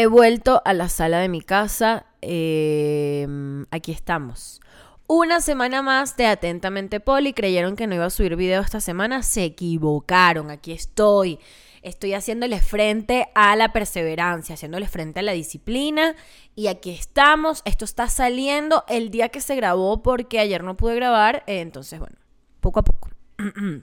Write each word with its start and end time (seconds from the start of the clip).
He 0.00 0.06
vuelto 0.06 0.62
a 0.64 0.74
la 0.74 0.88
sala 0.88 1.18
de 1.18 1.28
mi 1.28 1.40
casa. 1.40 2.06
Em, 2.20 3.66
aquí 3.72 3.90
estamos. 3.90 4.60
Una 5.08 5.40
semana 5.40 5.82
más 5.82 6.16
de 6.16 6.26
Atentamente 6.26 7.00
Poli. 7.00 7.32
Creyeron 7.32 7.74
que 7.74 7.88
no 7.88 7.96
iba 7.96 8.04
a 8.04 8.10
subir 8.10 8.36
video 8.36 8.62
esta 8.62 8.80
semana. 8.80 9.24
Se 9.24 9.42
equivocaron. 9.42 10.52
Aquí 10.52 10.70
estoy. 10.70 11.40
Estoy 11.82 12.14
haciéndole 12.14 12.60
frente 12.60 13.26
a 13.34 13.56
la 13.56 13.72
perseverancia, 13.72 14.54
haciéndole 14.54 14.86
frente 14.86 15.18
a 15.18 15.22
la 15.24 15.32
disciplina. 15.32 16.14
Y 16.54 16.68
aquí 16.68 16.90
estamos. 16.90 17.62
Esto 17.64 17.84
está 17.84 18.08
saliendo 18.08 18.84
el 18.86 19.10
día 19.10 19.30
que 19.30 19.40
se 19.40 19.56
grabó 19.56 20.04
porque 20.04 20.38
ayer 20.38 20.62
no 20.62 20.76
pude 20.76 20.94
grabar. 20.94 21.42
Entonces, 21.48 21.98
bueno, 21.98 22.18
poco 22.60 22.78
a 22.78 22.84
poco. 22.84 23.10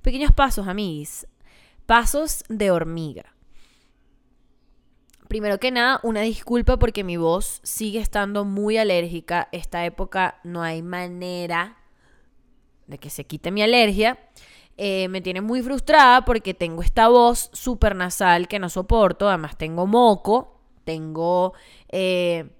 Pequeños 0.00 0.32
pasos, 0.32 0.68
amigos. 0.68 1.26
Pasos 1.84 2.44
de 2.48 2.70
hormiga. 2.70 3.34
Primero 5.30 5.60
que 5.60 5.70
nada, 5.70 6.00
una 6.02 6.22
disculpa 6.22 6.76
porque 6.76 7.04
mi 7.04 7.16
voz 7.16 7.60
sigue 7.62 8.00
estando 8.00 8.44
muy 8.44 8.78
alérgica. 8.78 9.48
Esta 9.52 9.84
época 9.84 10.40
no 10.42 10.60
hay 10.60 10.82
manera 10.82 11.76
de 12.88 12.98
que 12.98 13.10
se 13.10 13.24
quite 13.24 13.52
mi 13.52 13.62
alergia. 13.62 14.18
Eh, 14.76 15.06
me 15.06 15.20
tiene 15.20 15.40
muy 15.40 15.62
frustrada 15.62 16.24
porque 16.24 16.52
tengo 16.52 16.82
esta 16.82 17.06
voz 17.06 17.48
súper 17.52 17.94
nasal 17.94 18.48
que 18.48 18.58
no 18.58 18.68
soporto. 18.68 19.28
Además 19.28 19.56
tengo 19.56 19.86
moco, 19.86 20.62
tengo 20.82 21.52
eh, 21.90 22.50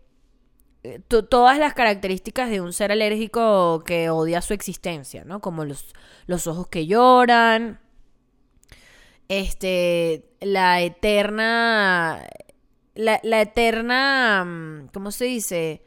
todas 1.28 1.59
las 1.59 1.75
características 1.75 2.50
de 2.50 2.61
un 2.61 2.73
ser 2.73 2.92
alérgico 2.92 3.83
que 3.84 4.11
odia 4.11 4.42
su 4.42 4.55
existencia, 4.55 5.25
¿no? 5.25 5.41
Como 5.41 5.64
los, 5.64 5.92
los 6.27 6.47
ojos 6.47 6.69
que 6.69 6.87
lloran, 6.87 7.80
este, 9.27 10.30
la 10.41 10.83
eterna 10.83 12.25
la, 13.01 13.41
eterna, 13.41 14.45
mm, 14.45 14.89
¿cómo 14.93 15.11
se 15.11 15.25
dice? 15.25 15.83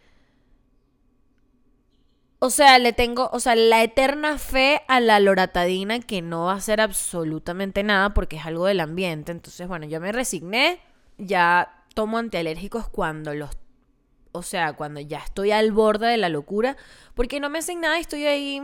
O 2.39 2.49
sea, 2.49 2.77
le 2.77 2.91
tengo, 2.91 3.29
o 3.31 3.39
sea, 3.39 3.55
la 3.55 3.83
eterna 3.83 4.37
fe 4.37 4.81
a 4.87 4.99
la 4.99 5.19
loratadina 5.19 6.01
que 6.01 6.21
no 6.21 6.45
va 6.45 6.53
a 6.53 6.57
hacer 6.57 6.81
absolutamente 6.81 7.83
nada 7.83 8.13
porque 8.13 8.35
es 8.35 8.45
algo 8.45 8.65
del 8.65 8.81
ambiente. 8.81 9.31
Entonces, 9.31 9.67
bueno, 9.67 9.85
yo 9.85 10.01
me 10.01 10.11
resigné, 10.11 10.81
ya 11.17 11.85
tomo 11.95 12.17
antialérgicos 12.17 12.89
cuando 12.89 13.33
los, 13.33 13.51
o 14.33 14.41
sea, 14.41 14.73
cuando 14.73 14.99
ya 14.99 15.19
estoy 15.19 15.51
al 15.51 15.71
borde 15.71 16.07
de 16.07 16.17
la 16.17 16.29
locura, 16.29 16.75
porque 17.15 17.39
no 17.39 17.49
me 17.49 17.59
hacen 17.59 17.79
nada, 17.79 17.97
estoy 17.97 18.25
ahí 18.25 18.61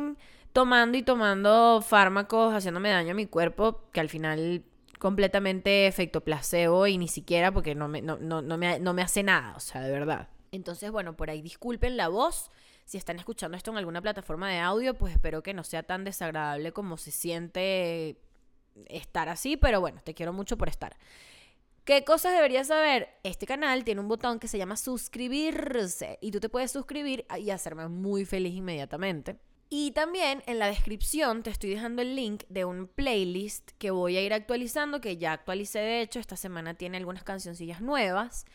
tomando 0.51 0.97
y 0.97 1.03
tomando 1.03 1.81
fármacos, 1.81 2.53
haciéndome 2.53 2.89
daño 2.89 3.11
a 3.11 3.15
mi 3.15 3.27
cuerpo, 3.27 3.81
que 3.93 4.01
al 4.01 4.09
final 4.09 4.63
completamente 4.99 5.87
efecto 5.87 6.21
placebo 6.21 6.85
y 6.85 6.97
ni 6.97 7.07
siquiera 7.07 7.51
porque 7.51 7.73
no 7.73 7.87
me, 7.87 8.01
no, 8.01 8.17
me, 8.57 9.01
hace 9.01 9.23
nada, 9.23 9.55
o 9.55 9.59
sea, 9.59 9.81
de 9.81 9.91
verdad. 9.91 10.27
Entonces, 10.51 10.91
bueno, 10.91 11.15
por 11.15 11.29
ahí 11.29 11.41
disculpen 11.41 11.97
la 11.97 12.09
voz. 12.09 12.51
Si 12.85 12.97
están 12.97 13.17
escuchando 13.17 13.55
esto 13.55 13.71
en 13.71 13.77
alguna 13.77 14.01
plataforma 14.01 14.49
de 14.49 14.59
audio, 14.59 14.95
pues 14.95 15.13
espero 15.13 15.41
que 15.41 15.53
no 15.53 15.63
sea 15.63 15.83
tan 15.83 16.03
desagradable 16.03 16.71
como 16.73 16.97
se 16.97 17.11
siente 17.11 18.19
estar 18.87 19.29
así, 19.29 19.57
pero 19.57 19.79
bueno, 19.79 20.01
te 20.03 20.13
quiero 20.13 20.33
mucho 20.33 20.57
por 20.57 20.69
estar. 20.69 20.97
¿Qué 21.85 22.03
cosas 22.03 22.33
deberías 22.33 22.67
saber? 22.67 23.09
Este 23.23 23.45
canal 23.45 23.83
tiene 23.83 24.01
un 24.01 24.07
botón 24.07 24.39
que 24.39 24.47
se 24.47 24.57
llama 24.57 24.75
suscribirse 24.75 26.19
y 26.21 26.31
tú 26.31 26.39
te 26.39 26.49
puedes 26.49 26.71
suscribir 26.71 27.25
y 27.39 27.51
hacerme 27.51 27.87
muy 27.87 28.25
feliz 28.25 28.53
inmediatamente. 28.53 29.37
Y 29.71 29.91
también 29.91 30.41
en 30.47 30.57
la 30.57 30.65
descripción 30.65 31.43
te 31.43 31.51
estoy 31.51 31.69
dejando 31.69 32.01
el 32.01 32.15
link 32.15 32.43
de 32.49 32.65
un 32.65 32.87
playlist 32.87 33.69
que 33.77 33.91
voy 33.91 34.17
a 34.17 34.21
ir 34.21 34.33
actualizando, 34.33 34.99
que 34.99 35.17
ya 35.17 35.33
actualicé 35.33 35.77
de 35.79 36.01
hecho, 36.01 36.19
esta 36.19 36.35
semana 36.35 36.73
tiene 36.73 36.97
algunas 36.97 37.23
cancioncillas 37.23 37.79
nuevas. 37.79 38.45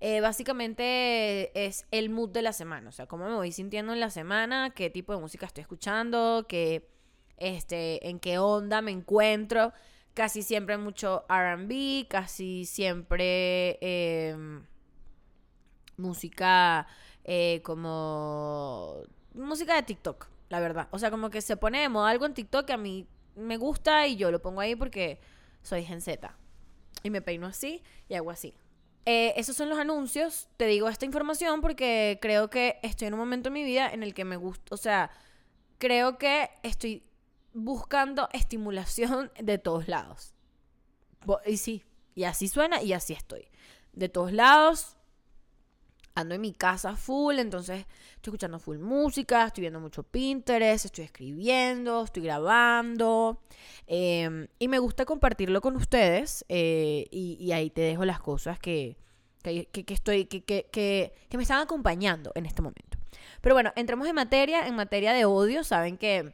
Eh, 0.00 0.22
básicamente 0.22 1.66
es 1.66 1.86
el 1.90 2.08
mood 2.08 2.30
de 2.30 2.42
la 2.42 2.54
semana, 2.54 2.88
o 2.88 2.92
sea, 2.92 3.06
cómo 3.06 3.26
me 3.28 3.34
voy 3.34 3.52
sintiendo 3.52 3.92
en 3.92 4.00
la 4.00 4.10
semana, 4.10 4.70
qué 4.70 4.88
tipo 4.90 5.14
de 5.14 5.20
música 5.20 5.46
estoy 5.46 5.60
escuchando, 5.60 6.46
qué, 6.48 6.88
este, 7.36 8.08
en 8.08 8.18
qué 8.18 8.38
onda 8.38 8.80
me 8.82 8.92
encuentro. 8.92 9.72
Casi 10.14 10.42
siempre 10.42 10.78
mucho 10.78 11.24
RB, 11.28 12.08
casi 12.08 12.64
siempre 12.64 13.78
em, 13.80 14.64
música 15.96 16.86
eh, 17.24 17.60
como 17.62 19.02
música 19.34 19.76
de 19.76 19.82
TikTok 19.82 20.31
la 20.52 20.60
verdad. 20.60 20.86
O 20.90 20.98
sea, 20.98 21.10
como 21.10 21.30
que 21.30 21.40
se 21.40 21.56
pone 21.56 21.80
de 21.80 21.88
moda 21.88 22.10
algo 22.10 22.26
en 22.26 22.34
TikTok 22.34 22.66
que 22.66 22.74
a 22.74 22.76
mí 22.76 23.08
me 23.34 23.56
gusta 23.56 24.06
y 24.06 24.16
yo 24.16 24.30
lo 24.30 24.42
pongo 24.42 24.60
ahí 24.60 24.76
porque 24.76 25.18
soy 25.62 25.82
gen 25.82 26.02
Z. 26.02 26.36
Y 27.02 27.08
me 27.08 27.22
peino 27.22 27.46
así 27.46 27.82
y 28.06 28.16
hago 28.16 28.30
así. 28.30 28.52
Eh, 29.06 29.32
esos 29.36 29.56
son 29.56 29.70
los 29.70 29.78
anuncios. 29.78 30.50
Te 30.58 30.66
digo 30.66 30.90
esta 30.90 31.06
información 31.06 31.62
porque 31.62 32.18
creo 32.20 32.50
que 32.50 32.78
estoy 32.82 33.08
en 33.08 33.14
un 33.14 33.20
momento 33.20 33.48
en 33.48 33.54
mi 33.54 33.64
vida 33.64 33.90
en 33.90 34.02
el 34.02 34.12
que 34.12 34.26
me 34.26 34.36
gusta, 34.36 34.74
o 34.74 34.76
sea, 34.76 35.10
creo 35.78 36.18
que 36.18 36.50
estoy 36.62 37.02
buscando 37.54 38.28
estimulación 38.34 39.32
de 39.42 39.56
todos 39.56 39.88
lados. 39.88 40.34
Y 41.46 41.56
sí, 41.56 41.82
y 42.14 42.24
así 42.24 42.46
suena 42.46 42.82
y 42.82 42.92
así 42.92 43.14
estoy. 43.14 43.48
De 43.94 44.10
todos 44.10 44.32
lados, 44.32 44.98
ando 46.14 46.34
en 46.34 46.40
mi 46.40 46.52
casa 46.52 46.96
full, 46.96 47.38
entonces 47.38 47.86
estoy 48.16 48.30
escuchando 48.30 48.58
full 48.58 48.78
música, 48.78 49.46
estoy 49.46 49.62
viendo 49.62 49.80
mucho 49.80 50.02
Pinterest, 50.02 50.84
estoy 50.84 51.04
escribiendo, 51.04 52.04
estoy 52.04 52.22
grabando 52.24 53.40
em, 53.86 54.48
y 54.58 54.68
me 54.68 54.78
gusta 54.78 55.04
compartirlo 55.04 55.60
con 55.60 55.76
ustedes 55.76 56.44
eh, 56.48 57.06
y, 57.10 57.52
ahí 57.52 57.70
te 57.70 57.82
dejo 57.82 58.04
las 58.04 58.20
cosas 58.20 58.58
que, 58.58 58.96
que, 59.42 59.66
que 59.66 59.94
estoy, 59.94 60.26
que, 60.26 60.42
que, 60.42 61.12
me 61.36 61.42
están 61.42 61.60
acompañando 61.60 62.32
en 62.34 62.46
este 62.46 62.62
momento. 62.62 62.98
Pero 63.40 63.54
bueno, 63.54 63.72
entremos 63.76 64.06
en 64.06 64.14
materia, 64.14 64.66
en 64.66 64.74
materia 64.74 65.12
de 65.12 65.24
odio, 65.24 65.64
saben 65.64 65.96
que 65.96 66.32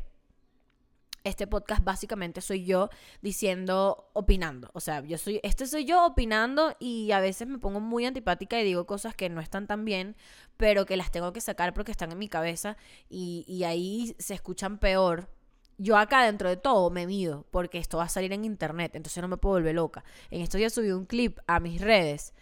este 1.29 1.47
podcast 1.47 1.85
básicamente 1.85 2.41
soy 2.41 2.65
yo 2.65 2.91
diciendo, 3.23 4.11
opinando. 4.13 4.71
O 4.73 4.81
sea, 4.81 5.03
yo 5.03 5.19
soy, 5.19 5.41
este 5.43 5.67
soy 5.67 5.85
yo 5.85 6.05
opinando 6.05 6.75
y 6.79 7.13
a 7.13 7.21
veces 7.21 7.49
me 7.49 7.59
pongo 7.59 7.81
muy 7.81 8.07
antipática 8.07 8.61
y 8.61 8.65
digo 8.65 8.87
cosas 8.87 9.15
que 9.15 9.29
no 9.29 9.41
están 9.41 9.67
tan 9.67 9.85
bien, 9.85 10.17
pero 10.57 10.87
que 10.87 10.97
las 10.97 11.11
tengo 11.11 11.33
que 11.33 11.41
sacar 11.41 11.75
porque 11.75 11.93
están 11.93 12.13
en 12.13 12.19
mi 12.19 12.29
cabeza 12.29 12.77
y, 13.09 13.45
y 13.47 13.65
ahí 13.65 14.15
se 14.19 14.35
escuchan 14.35 14.79
peor. 14.79 15.29
Yo 15.77 15.97
acá 15.97 16.25
dentro 16.25 16.49
de 16.49 16.57
todo 16.57 16.91
me 16.91 17.07
mido 17.07 17.47
porque 17.51 17.79
esto 17.79 17.99
va 17.99 18.05
a 18.05 18.09
salir 18.09 18.33
en 18.33 18.45
internet, 18.45 18.97
entonces 18.97 19.23
no 19.23 19.29
me 19.29 19.37
puedo 19.37 19.55
volver 19.57 19.77
loca. 19.77 20.05
En 20.31 20.43
esto 20.43 20.59
ya 20.59 20.71
subí 20.71 20.91
un 20.91 21.07
clip 21.07 21.39
a 21.47 21.61
mis 21.61 21.81
redes 21.81 22.35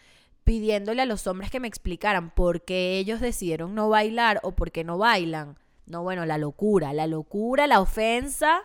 pidiéndole 0.45 1.03
a 1.03 1.07
los 1.07 1.27
hombres 1.27 1.51
que 1.51 1.61
me 1.61 1.69
explicaran 1.69 2.31
por 2.31 2.65
qué 2.65 2.99
ellos 2.99 3.21
decidieron 3.21 3.75
no 3.75 3.89
bailar 3.89 4.41
o 4.43 4.53
por 4.53 4.71
qué 4.71 4.85
no 4.85 4.97
bailan 4.97 5.59
no, 5.87 6.03
bueno, 6.03 6.27
la 6.27 6.37
locura, 6.37 6.93
la 6.93 7.07
locura, 7.07 7.67
la 7.67 7.81
ofensa. 7.81 8.63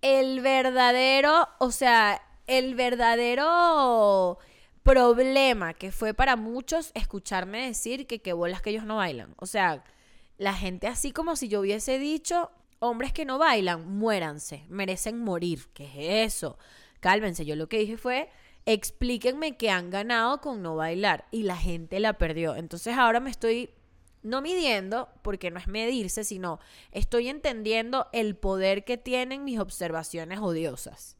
El 0.00 0.40
verdadero, 0.40 1.48
o 1.58 1.70
sea, 1.70 2.22
el 2.46 2.74
verdadero 2.74 4.38
problema 4.82 5.74
que 5.74 5.92
fue 5.92 6.14
para 6.14 6.36
muchos 6.36 6.92
escucharme 6.94 7.66
decir 7.66 8.06
que 8.06 8.20
qué 8.20 8.32
bolas 8.32 8.62
que 8.62 8.70
ellos 8.70 8.84
no 8.84 8.96
bailan. 8.96 9.34
O 9.38 9.46
sea, 9.46 9.84
la 10.38 10.54
gente 10.54 10.86
así 10.86 11.12
como 11.12 11.36
si 11.36 11.48
yo 11.48 11.60
hubiese 11.60 11.98
dicho, 11.98 12.50
hombres 12.78 13.12
que 13.12 13.24
no 13.24 13.38
bailan, 13.38 13.86
muéranse, 13.98 14.64
merecen 14.68 15.18
morir. 15.22 15.68
¿Qué 15.74 16.22
es 16.24 16.34
eso? 16.34 16.58
Cálmense, 17.00 17.44
yo 17.44 17.56
lo 17.56 17.68
que 17.68 17.78
dije 17.78 17.96
fue, 17.96 18.30
explíquenme 18.66 19.56
que 19.56 19.70
han 19.70 19.90
ganado 19.90 20.40
con 20.40 20.62
no 20.62 20.76
bailar 20.76 21.26
y 21.30 21.42
la 21.42 21.56
gente 21.56 22.00
la 22.00 22.14
perdió. 22.14 22.56
Entonces 22.56 22.96
ahora 22.96 23.20
me 23.20 23.30
estoy 23.30 23.70
no 24.22 24.42
midiendo, 24.42 25.08
porque 25.22 25.50
no 25.50 25.58
es 25.58 25.68
medirse, 25.68 26.24
sino 26.24 26.60
estoy 26.92 27.28
entendiendo 27.28 28.08
el 28.12 28.36
poder 28.36 28.84
que 28.84 28.96
tienen 28.96 29.44
mis 29.44 29.58
observaciones 29.58 30.40
odiosas. 30.40 31.16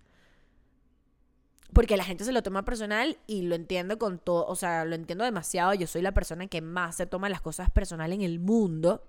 Porque 1.72 1.97
la 1.97 2.04
gente 2.04 2.25
se 2.25 2.32
lo 2.32 2.42
toma 2.42 2.64
personal 2.64 3.19
y 3.26 3.43
lo 3.43 3.55
entiendo 3.55 3.99
con 3.99 4.19
todo, 4.19 4.46
o 4.46 4.56
sea, 4.56 4.84
lo 4.84 4.94
entiendo 4.94 5.25
demasiado. 5.25 5.75
Yo 5.75 5.87
soy 5.87 6.02
la 6.02 6.12
persona 6.12 6.46
que 6.46 6.62
más 6.62 6.96
se 6.96 7.06
toma 7.06 7.28
las 7.28 7.43
cosas 7.43 7.70
personal 7.70 8.12
en 8.12 8.23
el 8.23 8.38
mundo. 8.38 9.06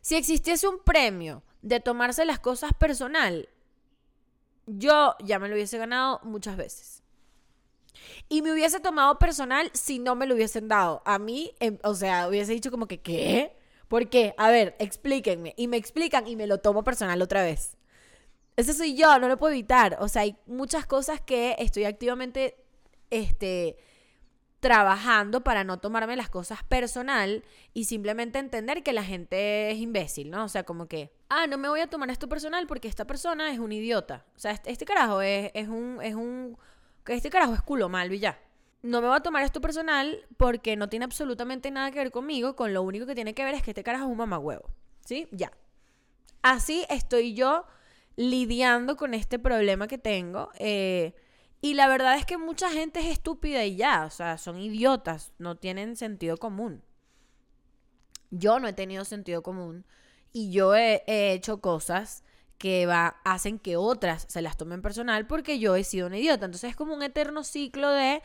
Si 0.00 0.14
existiese 0.14 0.68
un 0.68 0.78
premio 0.78 1.42
de 1.62 1.80
tomarse 1.80 2.24
las 2.24 2.38
cosas 2.38 2.72
personal, 2.74 3.48
yo 4.66 5.16
ya 5.24 5.38
me 5.38 5.48
lo 5.48 5.54
hubiese 5.54 5.78
ganado 5.78 6.20
muchas 6.22 6.56
veces. 6.56 6.93
Y 8.28 8.42
me 8.42 8.52
hubiese 8.52 8.80
tomado 8.80 9.18
personal 9.18 9.70
si 9.74 9.98
no 9.98 10.14
me 10.14 10.26
lo 10.26 10.34
hubiesen 10.34 10.68
dado. 10.68 11.02
A 11.04 11.18
mí, 11.18 11.52
em, 11.60 11.78
o 11.82 11.94
sea, 11.94 12.28
hubiese 12.28 12.52
dicho 12.52 12.70
como 12.70 12.86
que, 12.86 13.00
¿qué? 13.00 13.56
¿Por 13.88 14.08
qué? 14.08 14.34
A 14.38 14.50
ver, 14.50 14.74
explíquenme. 14.78 15.54
Y 15.56 15.68
me 15.68 15.76
explican 15.76 16.26
y 16.26 16.36
me 16.36 16.46
lo 16.46 16.58
tomo 16.58 16.84
personal 16.84 17.20
otra 17.22 17.42
vez. 17.42 17.76
Ese 18.56 18.72
soy 18.72 18.96
yo, 18.96 19.18
no 19.18 19.28
lo 19.28 19.36
puedo 19.38 19.52
evitar. 19.52 19.98
O 20.00 20.08
sea, 20.08 20.22
hay 20.22 20.36
muchas 20.46 20.86
cosas 20.86 21.20
que 21.20 21.56
estoy 21.58 21.84
activamente, 21.84 22.56
este, 23.10 23.76
trabajando 24.64 25.44
para 25.44 25.62
no 25.62 25.78
tomarme 25.78 26.16
las 26.16 26.30
cosas 26.30 26.64
personal 26.64 27.44
y 27.74 27.84
simplemente 27.84 28.38
entender 28.38 28.82
que 28.82 28.94
la 28.94 29.04
gente 29.04 29.70
es 29.70 29.78
imbécil, 29.78 30.30
¿no? 30.30 30.44
O 30.44 30.48
sea, 30.48 30.64
como 30.64 30.86
que, 30.88 31.12
ah, 31.28 31.46
no 31.46 31.58
me 31.58 31.68
voy 31.68 31.80
a 31.80 31.90
tomar 31.90 32.10
esto 32.10 32.30
personal 32.30 32.66
porque 32.66 32.88
esta 32.88 33.06
persona 33.06 33.52
es 33.52 33.58
un 33.58 33.72
idiota. 33.72 34.24
O 34.34 34.38
sea, 34.38 34.52
este, 34.52 34.72
este 34.72 34.86
carajo 34.86 35.20
es, 35.20 35.50
es, 35.52 35.68
un, 35.68 35.98
es 36.02 36.14
un 36.14 36.56
este 37.06 37.30
carajo 37.30 37.54
es 37.54 37.62
culo 37.62 37.88
malo 37.88 38.14
y 38.14 38.20
ya. 38.20 38.40
no 38.82 39.00
me 39.00 39.08
voy 39.08 39.16
a 39.16 39.20
tomar 39.20 39.44
esto 39.44 39.60
personal 39.60 40.26
porque 40.36 40.76
no 40.76 40.88
tiene 40.88 41.04
absolutamente 41.04 41.70
nada 41.70 41.90
que 41.90 41.98
ver 41.98 42.10
conmigo, 42.10 42.56
con 42.56 42.74
lo 42.74 42.82
único 42.82 43.06
que 43.06 43.14
tiene 43.14 43.34
que 43.34 43.44
ver 43.44 43.54
es 43.54 43.62
que 43.62 43.70
este 43.70 43.82
carajo 43.82 44.04
es 44.04 44.10
un 44.10 44.18
mamagüevo. 44.18 44.70
¿Sí? 45.04 45.28
Ya. 45.32 45.52
Así 46.42 46.84
estoy 46.88 47.34
yo 47.34 47.66
lidiando 48.16 48.96
con 48.96 49.14
este 49.14 49.38
problema 49.38 49.86
que 49.86 49.98
tengo. 49.98 50.50
Eh, 50.58 51.14
y 51.60 51.74
la 51.74 51.88
verdad 51.88 52.16
es 52.16 52.26
que 52.26 52.36
mucha 52.36 52.70
gente 52.70 53.00
es 53.00 53.06
estúpida 53.06 53.64
y 53.64 53.76
ya, 53.76 54.04
o 54.04 54.10
sea, 54.10 54.36
son 54.36 54.58
idiotas, 54.58 55.32
no 55.38 55.56
tienen 55.56 55.96
sentido 55.96 56.36
común. 56.36 56.82
Yo 58.30 58.60
no 58.60 58.68
he 58.68 58.72
tenido 58.74 59.04
sentido 59.04 59.42
común 59.42 59.86
y 60.32 60.50
yo 60.50 60.74
he, 60.74 61.02
hecho 61.06 61.62
cosas 61.62 62.24
que 62.58 62.86
va, 62.86 63.16
hacen 63.24 63.58
que 63.58 63.76
otras 63.76 64.26
se 64.28 64.42
las 64.42 64.56
tomen 64.56 64.82
personal 64.82 65.26
porque 65.26 65.58
yo 65.58 65.76
he 65.76 65.84
sido 65.84 66.06
un 66.06 66.14
idiota. 66.14 66.46
Entonces 66.46 66.70
es 66.70 66.76
como 66.76 66.94
un 66.94 67.02
eterno 67.02 67.44
ciclo 67.44 67.90
de 67.90 68.22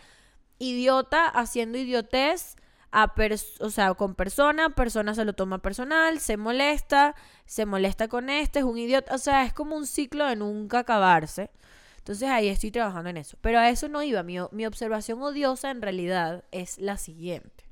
idiota 0.60 1.28
haciendo 1.28 1.78
idiotez 1.78 2.56
a 2.92 3.14
o 3.60 3.70
sea, 3.70 3.94
con 3.94 4.16
persona, 4.16 4.70
persona 4.72 5.14
se 5.14 5.24
lo 5.26 5.34
toma 5.34 5.60
personal, 5.60 6.20
se 6.20 6.38
molesta, 6.38 7.16
se 7.46 7.66
molesta 7.66 8.08
con 8.08 8.30
este, 8.30 8.60
es 8.60 8.66
un 8.66 8.78
idiota, 8.78 9.14
o 9.14 9.20
sea, 9.20 9.44
es 9.44 9.54
como 9.54 9.76
un 9.76 9.86
ciclo 9.86 10.26
de 10.26 10.36
nunca 10.36 10.80
acabarse. 10.80 11.52
Entonces 11.98 12.30
ahí 12.30 12.48
estoy 12.48 12.72
trabajando 12.72 13.10
en 13.12 13.18
eso. 13.18 13.38
Pero 13.42 13.60
a 13.60 13.70
eso 13.70 13.88
no 13.88 14.02
iba. 14.02 14.24
Mi, 14.24 14.38
mi 14.52 14.66
observación 14.66 15.22
odiosa 15.22 15.70
en 15.70 15.82
realidad 15.82 16.44
es 16.52 16.80
la 16.80 16.98
siguiente. 16.98 17.66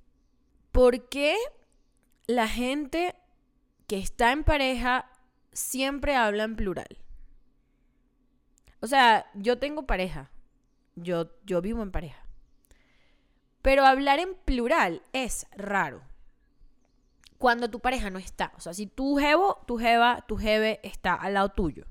¿Por 0.71 1.09
qué 1.09 1.35
la 2.27 2.47
gente 2.47 3.15
que 3.87 3.97
está 3.97 4.31
en 4.31 4.43
pareja 4.43 5.09
siempre 5.57 6.15
habla 6.15 6.43
en 6.43 6.55
plural? 6.55 6.99
O 8.79 8.87
sea, 8.87 9.25
yo 9.33 9.57
tengo 9.57 9.87
pareja. 9.87 10.29
Yo, 10.95 11.31
yo 11.45 11.61
vivo 11.61 11.81
en 11.83 11.91
pareja. 11.91 12.23
Pero 13.61 13.85
hablar 13.85 14.19
en 14.19 14.35
plural 14.35 15.01
es 15.13 15.47
raro. 15.55 16.01
Cuando 17.37 17.69
tu 17.69 17.79
pareja 17.79 18.09
no 18.09 18.19
está. 18.19 18.53
O 18.55 18.61
sea, 18.61 18.73
si 18.73 18.87
tu 18.87 19.17
jevo, 19.17 19.63
tu 19.67 19.77
jeva, 19.77 20.23
tu 20.27 20.37
jeve 20.37 20.79
está 20.83 21.13
al 21.13 21.33
lado 21.33 21.49
tuyo. 21.49 21.85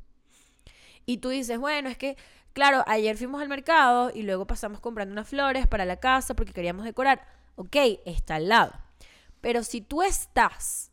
Y 1.04 1.18
tú 1.18 1.28
dices, 1.28 1.58
bueno, 1.58 1.88
es 1.88 1.98
que, 1.98 2.16
claro, 2.52 2.82
ayer 2.86 3.16
fuimos 3.16 3.42
al 3.42 3.48
mercado 3.48 4.10
y 4.14 4.22
luego 4.22 4.46
pasamos 4.46 4.80
comprando 4.80 5.12
unas 5.12 5.28
flores 5.28 5.66
para 5.66 5.84
la 5.84 5.98
casa 5.98 6.34
porque 6.34 6.52
queríamos 6.52 6.84
decorar. 6.84 7.26
Ok, 7.56 7.76
está 8.04 8.36
al 8.36 8.48
lado. 8.48 8.72
Pero 9.40 9.62
si 9.62 9.80
tú 9.80 10.02
estás 10.02 10.90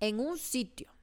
en 0.00 0.20
un 0.20 0.38
sitio 0.38 0.97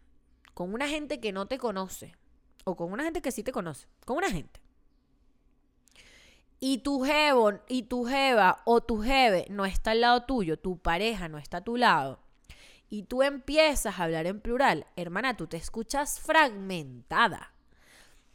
con 0.55 0.73
una 0.73 0.87
gente 0.87 1.19
que 1.19 1.31
no 1.31 1.45
te 1.45 1.59
conoce, 1.59 2.15
o 2.63 2.75
con 2.75 2.91
una 2.91 3.03
gente 3.03 3.21
que 3.21 3.31
sí 3.31 3.43
te 3.43 3.51
conoce, 3.51 3.87
con 4.03 4.17
una 4.17 4.31
gente, 4.31 4.59
y 6.59 6.79
tu 6.79 7.03
jevo 7.03 7.51
y 7.67 7.83
tu 7.83 8.05
jeva 8.05 8.63
o 8.65 8.81
tu 8.81 9.03
jeve 9.03 9.45
no 9.51 9.65
está 9.65 9.91
al 9.91 10.01
lado 10.01 10.23
tuyo, 10.23 10.57
tu 10.57 10.79
pareja 10.79 11.29
no 11.29 11.37
está 11.37 11.57
a 11.57 11.63
tu 11.63 11.77
lado, 11.77 12.19
y 12.89 13.03
tú 13.03 13.21
empiezas 13.21 13.99
a 13.99 14.03
hablar 14.03 14.25
en 14.25 14.41
plural, 14.41 14.87
hermana, 14.95 15.37
tú 15.37 15.45
te 15.45 15.57
escuchas 15.57 16.19
fragmentada. 16.19 17.51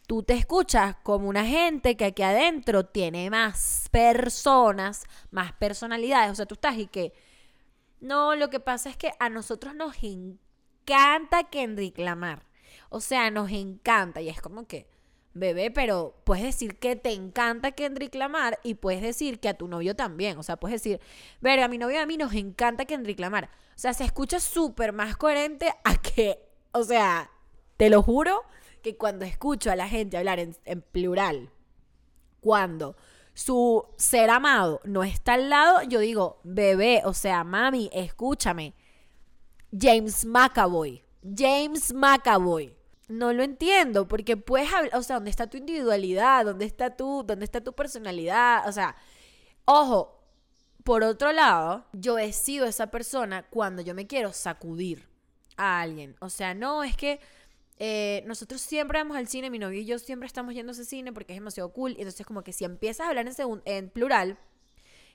Tú 0.07 0.25
te 0.25 0.35
escuchas 0.35 0.97
como 1.05 1.29
una 1.29 1.47
gente 1.47 1.97
que 1.97 2.07
aquí 2.07 2.23
adentro 2.23 2.85
tiene 2.85 3.31
más 3.31 3.89
personas, 3.93 5.05
más 5.31 5.53
personalidades. 5.53 6.33
O 6.33 6.35
sea, 6.35 6.47
tú 6.47 6.55
estás 6.55 6.77
y 6.79 6.89
que... 6.89 7.13
No, 8.01 8.35
lo 8.35 8.51
que 8.51 8.59
pasa 8.59 8.91
es 8.91 8.97
que 8.97 9.13
a 9.21 9.29
nosotros 9.29 9.73
nos 9.77 10.03
encanta 10.03 10.50
Kendrick 11.51 11.99
Lamar. 11.99 12.47
O 12.89 13.01
sea, 13.01 13.31
nos 13.31 13.51
encanta. 13.51 14.21
Y 14.21 14.29
es 14.29 14.41
como 14.41 14.67
que 14.67 14.89
bebé, 15.33 15.71
pero 15.71 16.21
puedes 16.25 16.45
decir 16.45 16.79
que 16.79 16.97
te 16.97 17.13
encanta 17.13 17.73
Kendrick 17.73 18.15
Lamar 18.15 18.59
y 18.63 18.75
puedes 18.75 19.03
decir 19.03 19.41
que 19.41 19.49
a 19.49 19.55
tu 19.55 19.69
novio 19.69 19.95
también. 19.95 20.39
O 20.39 20.43
sea, 20.43 20.57
puedes 20.57 20.83
decir, 20.83 21.01
verga, 21.41 21.67
a 21.67 21.69
mi 21.69 21.79
novio 21.79 22.01
a 22.01 22.07
mí 22.07 22.17
nos 22.17 22.35
encanta 22.35 22.85
Kendrick 22.85 23.21
Lamar. 23.21 23.51
O 23.77 23.79
sea, 23.79 23.95
se 23.95 24.05
escucha 24.05 24.41
súper 24.41 24.93
más 24.93 25.17
coherente 25.17 25.73
a 25.85 25.97
que, 25.97 26.39
o 26.73 26.83
sea, 26.83 27.31
te 27.77 27.91
lo 27.91 28.03
juro 28.03 28.43
que 28.83 28.97
cuando 28.97 29.25
escucho 29.25 29.71
a 29.71 29.77
la 29.77 29.89
gente 29.89 30.17
hablar 30.17 30.39
en, 30.39 30.57
en 30.65 30.83
plural, 30.83 31.51
cuando 32.41 32.97
su 33.35 33.87
ser 33.97 34.31
amado 34.31 34.81
no 34.85 35.05
está 35.05 35.35
al 35.35 35.49
lado, 35.49 35.83
yo 35.83 36.01
digo, 36.01 36.41
bebé, 36.43 37.03
o 37.05 37.15
sea, 37.15 37.45
mami, 37.45 37.89
escúchame. 37.93 38.75
James 39.79 40.25
McAvoy. 40.25 41.03
James 41.23 41.93
McAvoy 41.93 42.75
no 43.11 43.33
lo 43.33 43.43
entiendo, 43.43 44.07
porque 44.07 44.37
puedes 44.37 44.73
hablar, 44.73 44.97
o 44.97 45.03
sea, 45.03 45.17
¿dónde 45.17 45.31
está 45.31 45.49
tu 45.49 45.57
individualidad? 45.57 46.45
¿Dónde 46.45 46.65
está 46.65 46.97
tu, 46.97 47.25
dónde 47.27 47.45
está 47.45 47.61
tu 47.61 47.73
personalidad? 47.73 48.69
O 48.69 48.73
sea, 48.73 48.95
ojo, 49.65 50.21
por 50.85 51.03
otro 51.03 51.33
lado, 51.33 51.85
yo 51.93 52.19
he 52.19 52.33
sido 52.33 52.67
esa 52.67 52.91
persona 52.91 53.43
cuando 53.51 53.83
yo 53.83 53.95
me 53.95 54.07
quiero 54.07 54.33
sacudir 54.33 55.09
a 55.57 55.81
alguien. 55.81 56.17
O 56.21 56.31
sea, 56.31 56.55
no, 56.55 56.85
es 56.85 56.97
que 56.97 57.21
eh, 57.79 58.23
nosotros 58.27 58.61
siempre 58.61 58.99
vamos 58.99 59.17
al 59.17 59.27
cine, 59.27 59.51
mi 59.51 59.59
novio 59.59 59.81
y 59.81 59.87
yo 59.87 59.99
siempre 59.99 60.29
estamos 60.29 60.55
yendo 60.55 60.71
a 60.71 60.75
ese 60.75 60.85
cine 60.85 61.13
porque 61.13 61.33
es 61.33 61.39
demasiado 61.39 61.73
cool. 61.73 61.93
Y 61.93 62.03
entonces, 62.03 62.25
como 62.25 62.45
que 62.45 62.53
si 62.53 62.65
empiezas 62.65 63.07
a 63.07 63.09
hablar 63.09 63.27
en, 63.27 63.63
en 63.65 63.91
plural, 63.91 64.39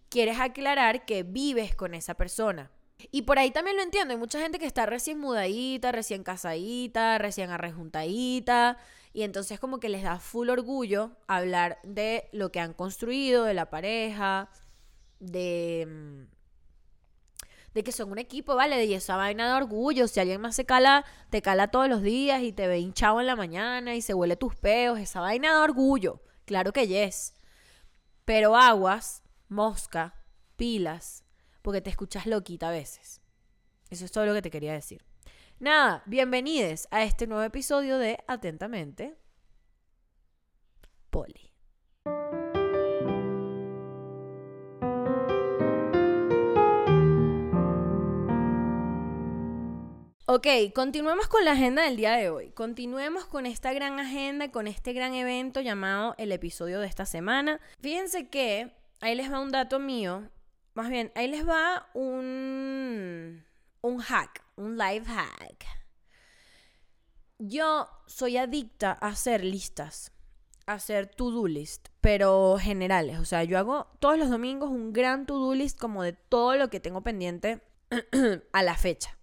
quieres 0.10 0.38
aclarar 0.40 1.06
que 1.06 1.24
vives 1.24 1.76
con 1.76 1.94
esa 1.94 2.16
persona. 2.16 2.72
Y 3.12 3.24
por 3.24 3.40
ahí 3.40 3.52
también 3.52 3.78
lo 3.78 3.84
entiendo. 3.84 4.14
Hay 4.14 4.20
mucha 4.20 4.40
gente 4.40 4.60
que 4.60 4.66
está 4.66 4.86
recién 4.86 5.20
mudadita, 5.20 5.92
recién 5.92 6.24
casadita, 6.24 7.18
recién 7.18 7.50
arrejuntadita. 7.50 8.78
Y 9.14 9.24
entonces 9.24 9.60
como 9.60 9.80
que 9.80 9.90
les 9.90 10.04
da 10.04 10.20
full 10.20 10.50
orgullo 10.50 11.12
hablar 11.28 11.80
de 11.84 12.30
lo 12.32 12.52
que 12.52 12.60
han 12.60 12.74
construido, 12.74 13.46
de 13.46 13.54
la 13.54 13.70
pareja, 13.70 14.50
de, 15.20 15.88
mm, 15.88 16.36
de 17.74 17.84
que 17.84 17.92
son 17.92 18.12
un 18.12 18.18
equipo, 18.18 18.56
¿vale? 18.56 18.78
De 18.78 18.96
esa 18.96 19.18
vaina 19.18 19.48
de 19.50 19.56
orgullo. 19.56 20.08
Si 20.08 20.20
alguien 20.20 20.42
más 20.42 20.56
se 20.56 20.66
cala, 20.66 21.06
te 21.30 21.42
cala 21.42 21.70
todos 21.70 21.90
los 21.90 22.02
días 22.02 22.42
y 22.44 22.54
te 22.54 22.68
ve 22.68 22.80
hinchado 22.80 23.20
en 23.20 23.28
la 23.28 23.36
mañana 23.36 23.96
y 23.96 24.02
se 24.02 24.14
huele 24.14 24.36
tus 24.38 24.56
peos. 24.56 25.00
Esa 25.00 25.22
vaina 25.22 25.52
de 25.58 25.64
orgullo. 25.64 26.22
Claro 26.46 26.72
que 26.74 26.88
yes. 26.88 27.34
Pero 28.26 28.56
aguas, 28.56 29.24
mosca, 29.50 30.16
pilas 30.56 31.25
porque 31.66 31.82
te 31.82 31.90
escuchas 31.90 32.28
loquita 32.28 32.68
a 32.68 32.72
veces. 32.72 33.22
Eso 33.90 34.06
es 34.06 34.12
todo 34.12 34.28
lo 34.28 34.36
que 34.36 34.44
te 34.44 34.52
quería 34.52 34.74
decir. 34.74 35.04
Nada, 35.58 36.04
bienvenidos 36.06 36.88
a 36.92 37.02
este 37.02 37.26
nuevo 37.26 37.42
episodio 37.42 37.98
de 37.98 38.20
Atentamente, 38.28 39.18
Poli. 41.10 41.52
Ok, 50.28 50.48
continuemos 50.76 51.28
con 51.28 51.46
la 51.46 51.54
agenda 51.54 51.82
del 51.82 51.98
día 51.98 52.12
de 52.12 52.30
hoy. 52.30 52.52
Continuemos 52.52 53.26
con 53.26 53.48
esta 53.48 53.74
gran 53.74 54.00
agenda, 54.00 54.52
con 54.52 54.68
este 54.68 54.94
gran 54.94 55.16
evento 55.16 55.62
llamado 55.62 56.14
el 56.20 56.32
episodio 56.32 56.80
de 56.80 56.86
esta 56.86 57.08
semana. 57.08 57.60
Fíjense 57.80 58.30
que 58.30 58.72
ahí 59.02 59.16
les 59.16 59.32
va 59.32 59.40
un 59.40 59.52
dato 59.52 59.80
mío 59.80 60.30
más 60.76 60.90
bien, 60.90 61.12
ahí 61.16 61.28
les 61.30 61.48
va 61.48 61.88
un, 61.94 63.44
un 63.82 64.00
hack, 64.00 64.44
un 64.58 64.78
live 64.78 65.06
hack. 65.06 65.66
Yo 67.40 67.90
soy 68.08 68.38
adicta 68.38 68.98
a 69.02 69.08
hacer 69.08 69.44
listas, 69.44 70.12
a 70.68 70.74
hacer 70.74 71.08
to-do 71.08 71.48
list, 71.48 71.88
pero 72.02 72.58
generales. 72.60 73.20
O 73.20 73.26
sea, 73.26 73.46
yo 73.46 73.58
hago 73.58 73.88
todos 74.00 74.18
los 74.18 74.30
domingos 74.30 74.70
un 74.70 74.92
gran 74.92 75.26
to-do 75.26 75.56
list 75.56 75.80
como 75.80 76.04
de 76.04 76.12
todo 76.12 76.56
lo 76.58 76.70
que 76.70 76.82
tengo 76.82 77.02
pendiente 77.02 77.62
a 78.52 78.62
la 78.62 78.76
fecha. 78.76 79.18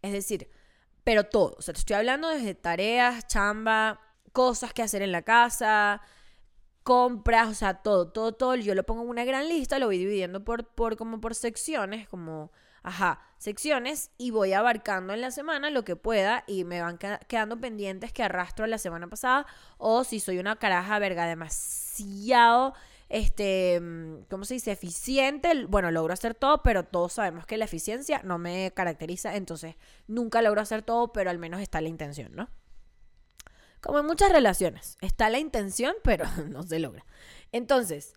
Es 0.00 0.12
decir, 0.12 0.48
pero 1.02 1.24
todo. 1.24 1.56
O 1.58 1.62
sea, 1.62 1.74
te 1.74 1.80
estoy 1.80 1.96
hablando 1.96 2.28
desde 2.28 2.54
tareas, 2.54 3.26
chamba, 3.26 4.00
cosas 4.32 4.72
que 4.72 4.82
hacer 4.82 5.02
en 5.02 5.10
la 5.10 5.22
casa, 5.22 6.02
compras, 6.84 7.48
o 7.48 7.54
sea, 7.54 7.82
todo, 7.82 8.08
todo, 8.08 8.32
todo, 8.32 8.54
yo 8.56 8.74
lo 8.74 8.84
pongo 8.84 9.02
en 9.02 9.08
una 9.08 9.24
gran 9.24 9.48
lista, 9.48 9.78
lo 9.78 9.86
voy 9.86 9.98
dividiendo 9.98 10.44
por, 10.44 10.66
por 10.66 10.96
como 10.96 11.20
por 11.20 11.34
secciones, 11.34 12.06
como, 12.08 12.52
ajá, 12.82 13.20
secciones, 13.38 14.10
y 14.18 14.30
voy 14.30 14.52
abarcando 14.52 15.14
en 15.14 15.22
la 15.22 15.30
semana 15.30 15.70
lo 15.70 15.84
que 15.84 15.96
pueda 15.96 16.44
y 16.46 16.64
me 16.64 16.82
van 16.82 16.98
quedando 17.26 17.58
pendientes 17.58 18.12
que 18.12 18.22
arrastro 18.22 18.66
la 18.66 18.78
semana 18.78 19.08
pasada, 19.08 19.46
o 19.78 20.04
si 20.04 20.20
soy 20.20 20.38
una 20.38 20.56
caraja 20.56 20.98
verga 20.98 21.26
demasiado, 21.26 22.74
este, 23.08 23.80
¿cómo 24.28 24.44
se 24.44 24.54
dice? 24.54 24.72
Eficiente, 24.72 25.64
bueno, 25.66 25.90
logro 25.90 26.12
hacer 26.12 26.34
todo, 26.34 26.62
pero 26.62 26.84
todos 26.84 27.14
sabemos 27.14 27.46
que 27.46 27.56
la 27.56 27.64
eficiencia 27.64 28.20
no 28.24 28.38
me 28.38 28.72
caracteriza, 28.74 29.36
entonces 29.36 29.76
nunca 30.06 30.42
logro 30.42 30.60
hacer 30.60 30.82
todo, 30.82 31.12
pero 31.14 31.30
al 31.30 31.38
menos 31.38 31.62
está 31.62 31.80
la 31.80 31.88
intención, 31.88 32.32
¿no? 32.34 32.50
Como 33.84 33.98
en 33.98 34.06
muchas 34.06 34.32
relaciones, 34.32 34.96
está 35.02 35.28
la 35.28 35.38
intención, 35.38 35.94
pero 36.02 36.24
no 36.48 36.62
se 36.62 36.78
logra. 36.78 37.04
Entonces, 37.52 38.14